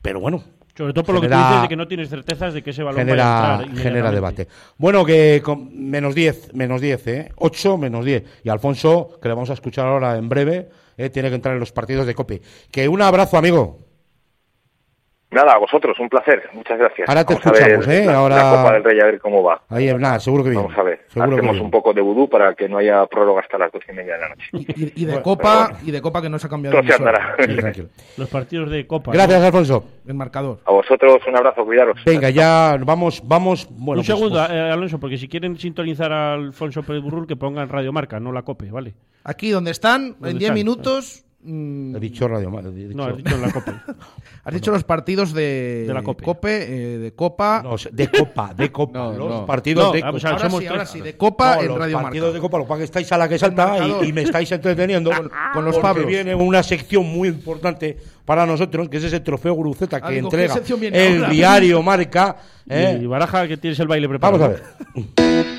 [0.03, 0.43] Pero bueno.
[0.77, 2.85] Sobre todo por lo que tú dices de que no tienes certezas de que ese
[2.85, 3.83] balón genera, vaya a entrar.
[3.83, 4.47] genera debate.
[4.77, 7.33] Bueno, que con menos 10, menos 10, ¿eh?
[7.35, 8.23] 8, menos 10.
[8.45, 11.11] Y Alfonso, que le vamos a escuchar ahora en breve, ¿eh?
[11.11, 12.43] tiene que entrar en los partidos de COPE.
[12.71, 13.88] Que un abrazo, amigo.
[15.31, 16.49] Nada, a vosotros, un placer.
[16.55, 17.07] Muchas gracias.
[17.07, 18.07] Ahora te Vamos a ver escuchamos, ¿eh?
[18.07, 19.61] La, Ahora- la Copa del Rey, a ver cómo va.
[19.69, 20.63] Ahí, nada, seguro que bien.
[20.63, 21.05] Vamos a ver.
[21.09, 23.95] Seguro Hacemos un poco de vudú para que no haya prórroga hasta las doce y
[23.95, 24.49] media de la noche.
[24.53, 26.95] Y, y de Bueno, Copa, y de Copa que no se ha cambiado Todo se
[26.95, 27.37] andará.
[27.75, 27.87] Sí.
[28.17, 29.13] Los partidos de Copa.
[29.13, 29.47] Gracias, ¿no?
[29.47, 29.85] Alfonso.
[30.07, 30.61] El marcador.
[30.65, 31.99] A vosotros un abrazo, cuidaros.
[32.07, 33.69] Venga, ya vamos, vamos.
[33.71, 37.27] Bueno, un pues, segundo, pues, eh, Alonso, porque si quieren sintonizar a Alfonso Pérez Burrul,
[37.27, 38.95] que pongan Radio Marca, no la COPE, ¿vale?
[39.25, 40.55] Aquí donde están, ¿Dónde en 10 están?
[40.55, 41.25] minutos.
[41.43, 43.73] Mm, he dicho Radio Mar- he dicho- No, has dicho en la COPE.
[44.45, 46.25] has dicho los partidos de, De la Cope.
[46.95, 47.63] eh, de Copa.
[47.63, 48.99] No, de Copa, de Copa.
[48.99, 49.47] No, los no.
[49.47, 50.09] partidos No, de Copa.
[50.09, 52.35] a ver, ahora somos sí, ahora sí, de Copa No, en los Radio partidos Marca.
[52.35, 55.31] de Copa, lo que estáis a la que salta y, y me estáis entreteniendo con,
[55.55, 56.07] con los porque Pablos.
[56.07, 60.19] viene una sección muy importante para nosotros, que es ese trofeo Guruceta Ah, que ¿qué
[60.19, 60.55] entrega
[60.93, 61.29] el ahora?
[61.31, 62.37] diario Marca.
[62.69, 62.99] ¿eh?
[63.03, 64.39] Y Baraja, que tienes el baile preparado.
[64.39, 64.63] Vamos a
[65.25, 65.58] ver.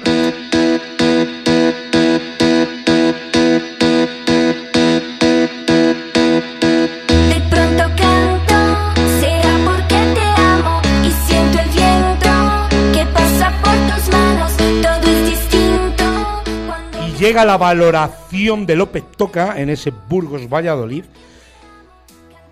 [17.30, 21.04] Llega la valoración de López Toca en ese Burgos Valladolid.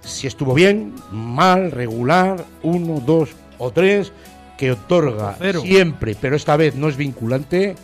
[0.02, 4.12] Si estuvo bien, mal, regular, uno, dos o tres,
[4.56, 5.62] que otorga Cero.
[5.64, 7.76] siempre, pero esta vez no es vinculante,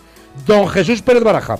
[0.45, 1.57] don Jesús Pérez Baraja.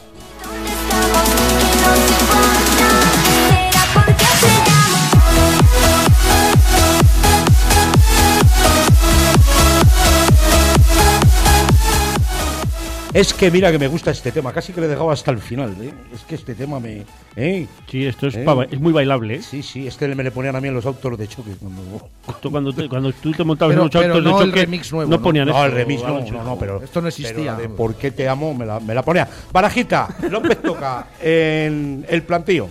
[13.14, 15.38] Es que mira que me gusta este tema, casi que le he dejado hasta el
[15.38, 15.76] final.
[15.80, 15.93] ¿eh?
[16.14, 17.03] Es que este tema me.
[17.36, 17.68] ¿eh?
[17.88, 18.43] Sí, esto es, Eh.
[18.43, 19.36] pa- es muy bailable.
[19.36, 19.41] ¿eh?
[19.43, 21.51] Sí, sí, este me le ponían a mí en los autos de choque.
[21.59, 22.09] Cuando...
[22.28, 24.47] Esto cuando, te- cuando tú te montabas Pero- en los autos pero de no el
[24.49, 25.24] choque, remix nuevo, no ¿no?
[25.24, 26.82] ponían No, esto, el remix no, no, no, pero.
[26.84, 27.53] Esto no existía.
[27.55, 28.53] de ¿Por qué te amo?
[28.55, 29.28] Me la, me la ponía.
[29.51, 32.68] Barajita, López toca en el plantío.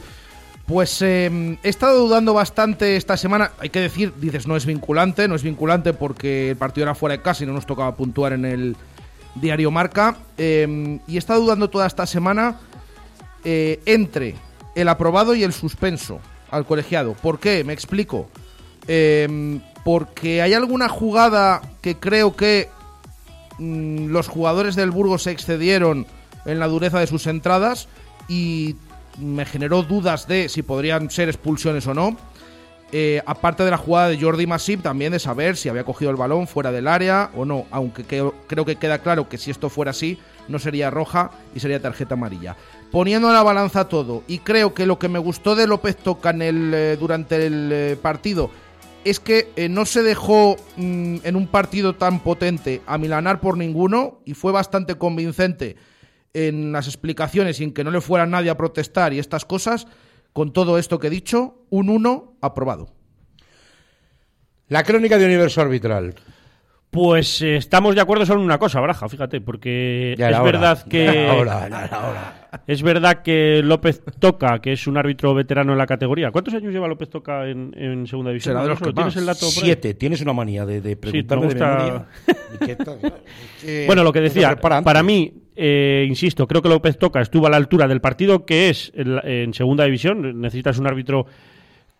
[0.66, 3.52] Pues eh, he estado dudando bastante esta semana.
[3.60, 7.16] Hay que decir, dices, no es vinculante, no es vinculante porque el partido era fuera
[7.16, 8.76] de casa y no nos tocaba puntuar en el
[9.34, 10.16] diario Marca.
[10.38, 12.58] Eh, y estado dudando toda esta semana
[13.44, 14.36] eh, entre
[14.74, 16.20] el aprobado y el suspenso
[16.50, 17.14] al colegiado.
[17.14, 17.64] ¿Por qué?
[17.64, 18.28] Me explico.
[18.88, 22.68] Eh, porque hay alguna jugada que creo que
[23.58, 26.06] mm, los jugadores del Burgos se excedieron
[26.44, 27.88] en la dureza de sus entradas
[28.28, 28.76] y
[29.18, 32.16] me generó dudas de si podrían ser expulsiones o no.
[32.94, 36.16] Eh, aparte de la jugada de Jordi Masip, también de saber si había cogido el
[36.18, 37.64] balón fuera del área o no.
[37.70, 40.18] Aunque que- creo que queda claro que si esto fuera así,
[40.48, 42.54] no sería roja y sería tarjeta amarilla.
[42.90, 46.30] Poniendo en la balanza todo, y creo que lo que me gustó de López Toca
[46.30, 48.50] en el, eh, durante el eh, partido
[49.04, 54.20] es que no se dejó mm, en un partido tan potente a milanar por ninguno
[54.26, 55.76] y fue bastante convincente
[56.34, 59.86] en las explicaciones sin que no le fuera nadie a protestar y estas cosas.
[60.32, 62.88] Con todo esto que he dicho, un 1 aprobado.
[64.68, 66.14] La crónica de universo arbitral.
[66.92, 70.42] Pues eh, estamos de acuerdo solo en una cosa, Baraja, fíjate, porque Ya es hora,
[70.44, 72.62] verdad que ya era hora, ya era hora.
[72.66, 76.30] es verdad que López Toca, que es un árbitro veterano en la categoría.
[76.30, 78.52] ¿Cuántos años lleva López Toca en, en segunda división?
[78.52, 79.46] Será de los que ¿Tienes el dato?
[79.46, 79.94] Siete.
[79.94, 82.04] Tienes una manía de, de preguntarme.
[83.64, 87.50] Eh, Bueno, lo que decía, para mí, eh, insisto, creo que López Toca estuvo a
[87.50, 90.40] la altura del partido que es en, segunda división.
[90.40, 91.24] Necesitas un árbitro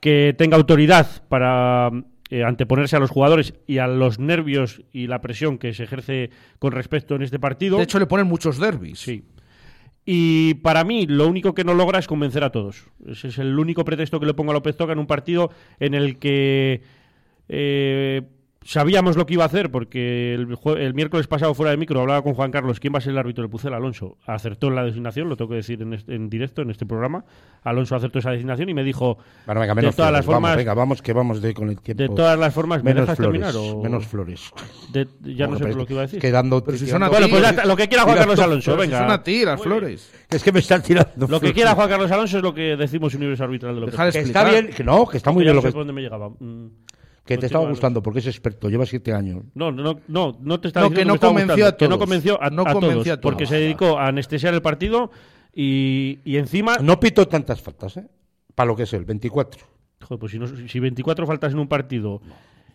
[0.01, 1.89] que tenga autoridad para
[2.29, 6.31] eh, anteponerse a los jugadores y a los nervios y la presión que se ejerce
[6.59, 7.77] con respecto en este partido.
[7.77, 8.99] De hecho, le ponen muchos derbis.
[8.99, 9.23] Sí.
[10.05, 12.89] Y para mí, lo único que no logra es convencer a todos.
[13.07, 15.95] Ese es el único pretexto que le pongo a López Toca en un partido en
[15.95, 16.83] el que
[17.49, 18.23] eh,
[18.65, 22.01] sabíamos lo que iba a hacer, porque el, jue- el miércoles pasado, fuera de micro,
[22.01, 23.75] hablaba con Juan Carlos quién va a ser el árbitro del Pucel.
[23.75, 26.87] Alonso acertó en la designación, lo tengo que decir en, este- en directo, en este
[26.87, 27.25] programa.
[27.65, 30.75] Alonso acertó esa designación y me dijo: Bueno, venga, de todas las vamos, formas, venga,
[30.75, 32.03] vamos, que vamos de, con el tiempo.
[32.03, 33.57] de todas las formas, ¿me menos dejas flores, terminar?
[33.77, 33.83] O...
[33.83, 34.51] Menos flores.
[34.93, 36.21] de- ya no sé pero lo que iba a decir.
[36.21, 38.83] Quedando, Pero si Bueno, pues ya Tirando está, lo que quiera Juan Carlos Alonso, Pero
[38.83, 38.99] si venga.
[39.03, 39.79] son a ti las Muy bien.
[39.79, 40.13] flores.
[40.31, 43.15] Es que me están tirando Lo que quiera Juan Carlos Alonso es lo que decimos
[43.15, 43.93] universo arbitral de López.
[43.93, 45.73] Deja de Que está bien, que no, que está muy bien no lo sé que,
[45.73, 46.31] por dónde me llegaba.
[46.31, 46.67] Mm.
[47.25, 49.45] Que te estaba Continúa, gustando, porque es experto, lleva siete años.
[49.55, 51.77] No, no, no, no te está No, diciendo que no me estaba convenció gustando, a
[51.79, 51.99] Que no todos.
[52.01, 53.21] convenció a, No a convenció todos, a todos.
[53.23, 55.11] porque se dedicó a anestesiar el partido
[55.55, 56.79] y, y encima...
[56.79, 58.07] No pito tantas faltas, ¿eh?
[58.55, 59.61] para lo que es el 24.
[60.03, 62.21] Joder, pues si, no- si 24 faltas en un partido.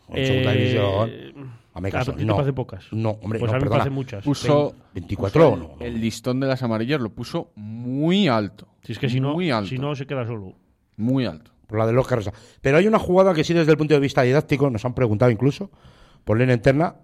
[0.09, 1.51] En segunda eh, división.
[1.73, 2.35] ¿a caso, ti te no.
[2.35, 2.85] parece pocas?
[2.91, 3.69] No, hombre, Pues no, a mí me perdona.
[3.79, 4.23] parecen muchas.
[4.23, 8.67] Puso 24 puso no, el, el listón de las amarillas lo puso muy alto.
[8.83, 9.67] Si es que si no, muy alto.
[9.69, 10.53] si no se queda solo.
[10.95, 11.51] Muy alto.
[11.67, 12.33] Por la de los Carrasca.
[12.61, 15.29] Pero hay una jugada que sí desde el punto de vista didáctico nos han preguntado
[15.31, 15.69] incluso
[16.23, 16.95] por línea interna,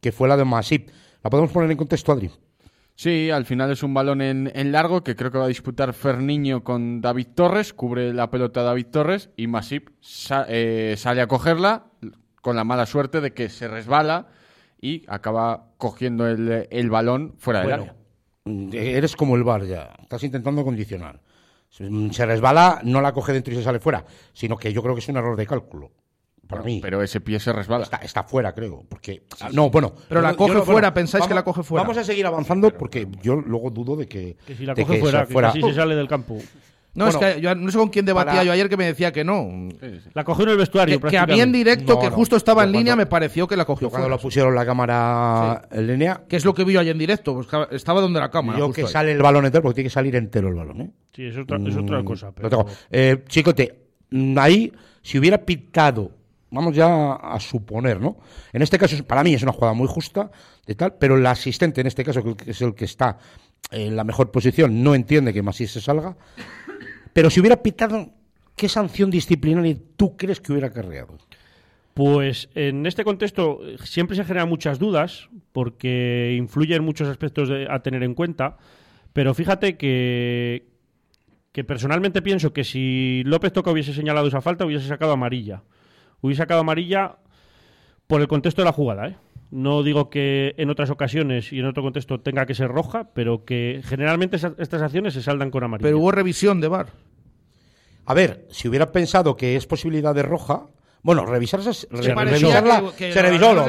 [0.00, 0.90] que fue la de Masip.
[1.22, 2.30] ¿La podemos poner en contexto, Adri?
[2.94, 5.92] Sí, al final es un balón en, en largo que creo que va a disputar
[5.92, 11.26] Ferniño con David Torres, cubre la pelota David Torres y Masip sa- eh, sale a
[11.26, 11.86] cogerla
[12.40, 14.28] con la mala suerte de que se resbala
[14.80, 17.96] y acaba cogiendo el, el balón fuera del Bueno, área.
[18.46, 19.94] mm, Eres como el bar ya.
[20.00, 21.20] Estás intentando condicionar.
[21.76, 24.94] Se se resbala, no la coge dentro y se sale fuera, sino que yo creo
[24.94, 25.90] que es un error de cálculo.
[26.48, 26.78] Para mí.
[26.80, 27.82] Pero ese pie se resbala.
[27.84, 28.84] Está, está fuera, creo.
[28.88, 29.92] Porque, ah, no, bueno.
[30.08, 31.82] Pero la coge yo fuera, bueno, ¿pensáis que vamos- la coge fuera?
[31.82, 34.36] Vamos a seguir avanzando porque yo luego dudo de que.
[34.46, 36.38] Que si la coge que fuera, que casi se sale del campo.
[36.96, 38.86] No, Bueno, es que yo no sé con quién debatía para- yo ayer que me
[38.86, 39.68] decía que no.
[40.14, 40.98] La cogió en el vestuario.
[40.98, 42.16] Que, que a mí en directo, No, que no.
[42.16, 44.16] justo estaba Yo en línea, me pareció que la cogió Yo cuando fuera.
[44.16, 47.34] lo pusieron la cámara en línea, ¿Qué es lo que vi yo ayer en directo?
[47.34, 48.58] Pues estaba donde la cámara.
[48.58, 48.92] yo justo que ahí.
[48.92, 50.90] sale el balón entero, porque tiene que salir entero el balón, ¿eh?
[51.14, 52.26] Sí, es otra, es otra Mm, cosa.
[52.28, 52.48] lo Pero...
[52.48, 52.66] tengo.
[52.90, 53.78] Eh, Chicote,
[54.10, 54.72] mm, ahí,
[55.02, 56.10] si hubiera pitado,
[56.50, 58.16] vamos ya a suponer, ¿no?
[58.54, 60.30] En este caso, para mí es una jugada muy justa,
[60.66, 63.18] de tal, pero el asistente, en este caso, que es el que está
[63.70, 66.16] en la mejor posición, no entiende que Masí se salga.
[67.16, 68.10] Pero si hubiera pitado,
[68.56, 71.16] ¿qué sanción disciplinaria tú crees que hubiera acarreado?
[71.94, 78.02] Pues en este contexto siempre se generan muchas dudas porque influyen muchos aspectos a tener
[78.02, 78.58] en cuenta,
[79.14, 80.68] pero fíjate que,
[81.52, 85.62] que personalmente pienso que si López Toca hubiese señalado esa falta hubiese sacado amarilla.
[86.20, 87.16] Hubiese sacado amarilla
[88.06, 89.16] por el contexto de la jugada, ¿eh?
[89.50, 93.44] No digo que en otras ocasiones y en otro contexto tenga que ser roja, pero
[93.44, 95.86] que generalmente esas- estas acciones se saldan con amarilla.
[95.86, 96.88] Pero hubo revisión de VAR.
[98.06, 100.66] A ver, si hubiera pensado que es posibilidad de roja,
[101.02, 103.64] bueno, revisar esas- re- parecía revisarla, que- que se revisó, lo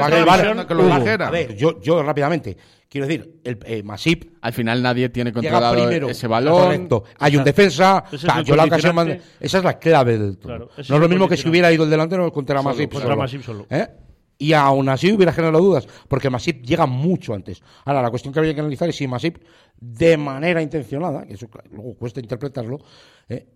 [0.68, 1.28] que lo bajera.
[1.28, 2.58] A ver, yo, yo rápidamente,
[2.90, 6.10] quiero decir, el eh, Masip Al final nadie tiene controlado primero.
[6.10, 6.64] ese balón.
[6.64, 7.04] Correcto.
[7.20, 8.04] Hay un defensa.
[8.12, 9.08] o sea, yo la ocasión más-
[9.40, 10.48] esa es la clave del todo.
[10.48, 12.92] Claro, no es es lo mismo que si hubiera ido el delantero contra Masip.
[12.92, 13.18] contra solo.
[13.18, 13.66] Masip solo.
[13.70, 13.88] ¿Eh?
[14.40, 17.62] Y aún así hubiera generado dudas, porque Masip llega mucho antes.
[17.86, 19.38] Ahora, la cuestión que habría que analizar es si Masip,
[19.80, 22.78] de manera intencionada, que eso luego cuesta interpretarlo,
[23.30, 23.48] ¿eh?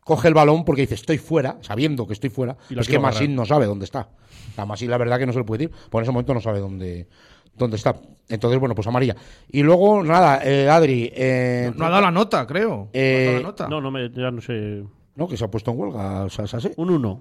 [0.00, 3.30] coge el balón porque dice estoy fuera, sabiendo que estoy fuera, Y es que Masip
[3.30, 4.08] no sabe dónde está.
[4.56, 6.40] A Masip la verdad que no se lo puede decir, por en ese momento no
[6.40, 7.06] sabe dónde,
[7.54, 7.94] dónde está.
[8.28, 9.16] Entonces, bueno, pues amarilla.
[9.50, 11.10] Y luego, nada, eh, Adri.
[11.14, 12.88] eh, No ha dado la nota, creo.
[12.94, 13.68] Eh, no ha dado la nota.
[13.68, 14.84] No, no, me, ya no sé.
[15.16, 16.70] No, que se ha puesto en huelga, o sea, así.
[16.76, 17.20] Un 1.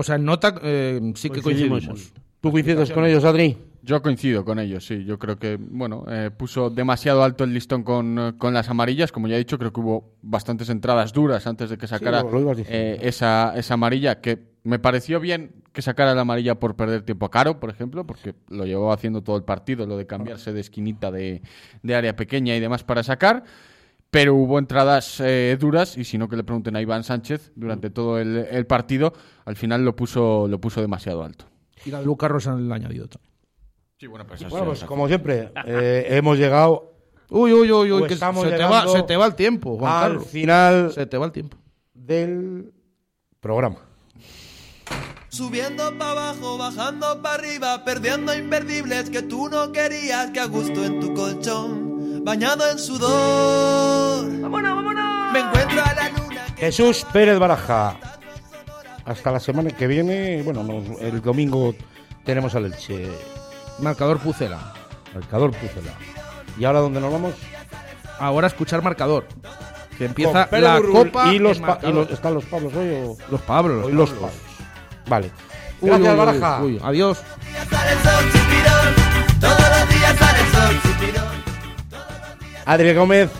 [0.00, 2.12] O sea, en nota eh, sí que Coincidimos coincidimos.
[2.40, 3.58] ¿Tú coincides con ellos, Adri?
[3.82, 5.04] Yo coincido con ellos, sí.
[5.04, 9.12] Yo creo que, bueno, eh, puso demasiado alto el listón con, con las amarillas.
[9.12, 12.30] Como ya he dicho, creo que hubo bastantes entradas duras antes de que sacara lo-
[12.30, 14.22] lo eh, esa, esa amarilla.
[14.22, 18.06] Que me pareció bien que sacara la amarilla por perder tiempo a Caro, por ejemplo,
[18.06, 21.42] porque lo llevó haciendo todo el partido, lo de cambiarse de esquinita de,
[21.82, 23.44] de área pequeña y demás para sacar.
[24.10, 27.90] Pero hubo entradas eh, duras y si no que le pregunten a Iván Sánchez durante
[27.90, 29.12] todo el, el partido,
[29.44, 31.44] al final lo puso, lo puso demasiado alto.
[31.84, 33.30] Y la de Lucas Rosa le ha añadido también.
[33.98, 36.90] Sí, bueno, pues Bueno, pues como siempre, eh, hemos llegado
[37.32, 39.92] Uy, uy, uy, uy, que se estamos te, va, se te va el tiempo, Juan
[39.92, 40.26] al Carlos.
[40.26, 41.56] final Se te va el tiempo.
[41.94, 42.72] del
[43.38, 43.76] programa.
[45.28, 50.84] Subiendo para abajo, bajando para arriba, perdiendo imperdibles que tú no querías, que a gusto
[50.84, 51.89] en tu colchón,
[52.24, 54.40] bañado en sudor.
[54.40, 55.32] ¡Vámonos, vámonos!
[55.32, 56.46] Me encuentro a la luna.
[56.56, 57.96] Jesús Pérez Baraja.
[59.04, 61.74] Hasta la semana que viene, bueno, nos- el domingo
[62.24, 63.08] tenemos al Elche.
[63.80, 64.58] Marcador Pucela.
[65.14, 65.92] Marcador Pucela.
[66.58, 67.34] ¿Y ahora dónde nos vamos?
[68.18, 69.26] Ahora escuchar marcador.
[69.96, 71.32] Que empieza Con la Burrul copa.
[71.32, 73.16] y los, y los- ¿Están los Pablos hoy o...?
[73.30, 73.86] Los Pablos.
[73.86, 74.32] Hoy los Pablos.
[75.08, 75.30] Vale.
[75.80, 76.62] Uy, Gracias, uy, Baraja.
[76.62, 77.18] uy, adiós.
[77.70, 79.40] Sale el sol, chipirón.
[79.40, 80.76] Todos los días sale el sol,
[82.60, 82.74] chipirón.
[82.74, 83.30] Adri Gómez.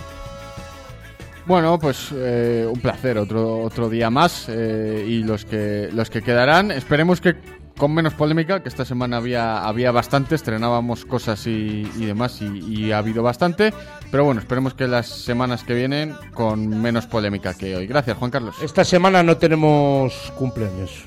[1.47, 6.23] Bueno, pues eh, un placer, otro, otro día más eh, y los que, los que
[6.23, 6.71] quedarán.
[6.71, 7.35] Esperemos que
[7.77, 12.59] con menos polémica, que esta semana había, había bastante, estrenábamos cosas y, y demás y,
[12.59, 13.73] y ha habido bastante.
[14.11, 17.87] Pero bueno, esperemos que las semanas que vienen con menos polémica que hoy.
[17.87, 18.57] Gracias, Juan Carlos.
[18.63, 21.07] Esta semana no tenemos cumpleaños.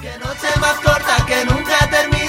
[0.00, 2.19] Que noche más corta que nunca termina,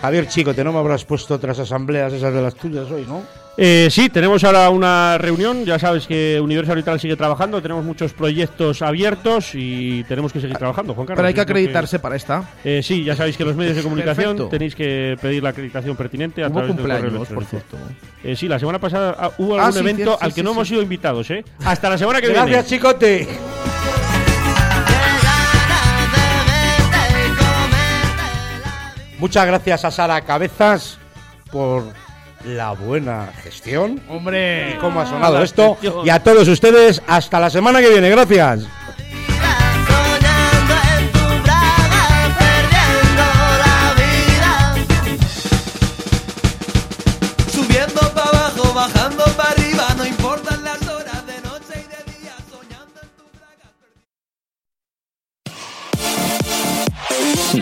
[0.00, 3.22] Javier Chicote, no me habrás puesto otras asambleas esas de las tuyas hoy, ¿no?
[3.60, 5.64] Eh, sí, tenemos ahora una reunión.
[5.64, 7.60] Ya sabes que Universo Arbitral sigue trabajando.
[7.60, 11.18] Tenemos muchos proyectos abiertos y tenemos que seguir trabajando, Juan Carlos.
[11.18, 12.48] Pero hay que acreditarse para esta.
[12.62, 14.48] Eh, sí, ya sabéis que los medios de comunicación Perfecto.
[14.48, 17.76] tenéis que pedir la acreditación pertinente a Hubo través del correo cumpleaños, por cierto.
[18.22, 20.40] Eh, sí, la semana pasada ah, hubo Ah, algún sí, evento cierto, al sí, que
[20.40, 20.54] sí, no sí.
[20.56, 21.44] hemos sido invitados, ¿eh?
[21.64, 22.64] Hasta la semana que Gracias, viene.
[22.64, 23.28] Chicote.
[29.18, 30.98] Muchas gracias a Sara Cabezas
[31.50, 31.84] por
[32.44, 34.00] la buena gestión.
[34.08, 35.74] Hombre, y cómo ha sonado esto.
[35.80, 36.06] gestión.
[36.06, 38.10] Y a todos ustedes, hasta la semana que viene.
[38.10, 38.66] Gracias.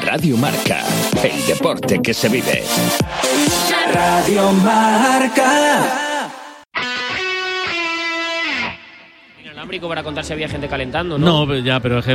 [0.00, 0.84] Radio Marca,
[1.22, 2.62] el deporte que se vive.
[3.92, 6.30] Radio Marca.
[9.42, 11.26] Inalámbrico para contar si había gente calentando, ¿no?
[11.26, 12.02] No, pero ya, pero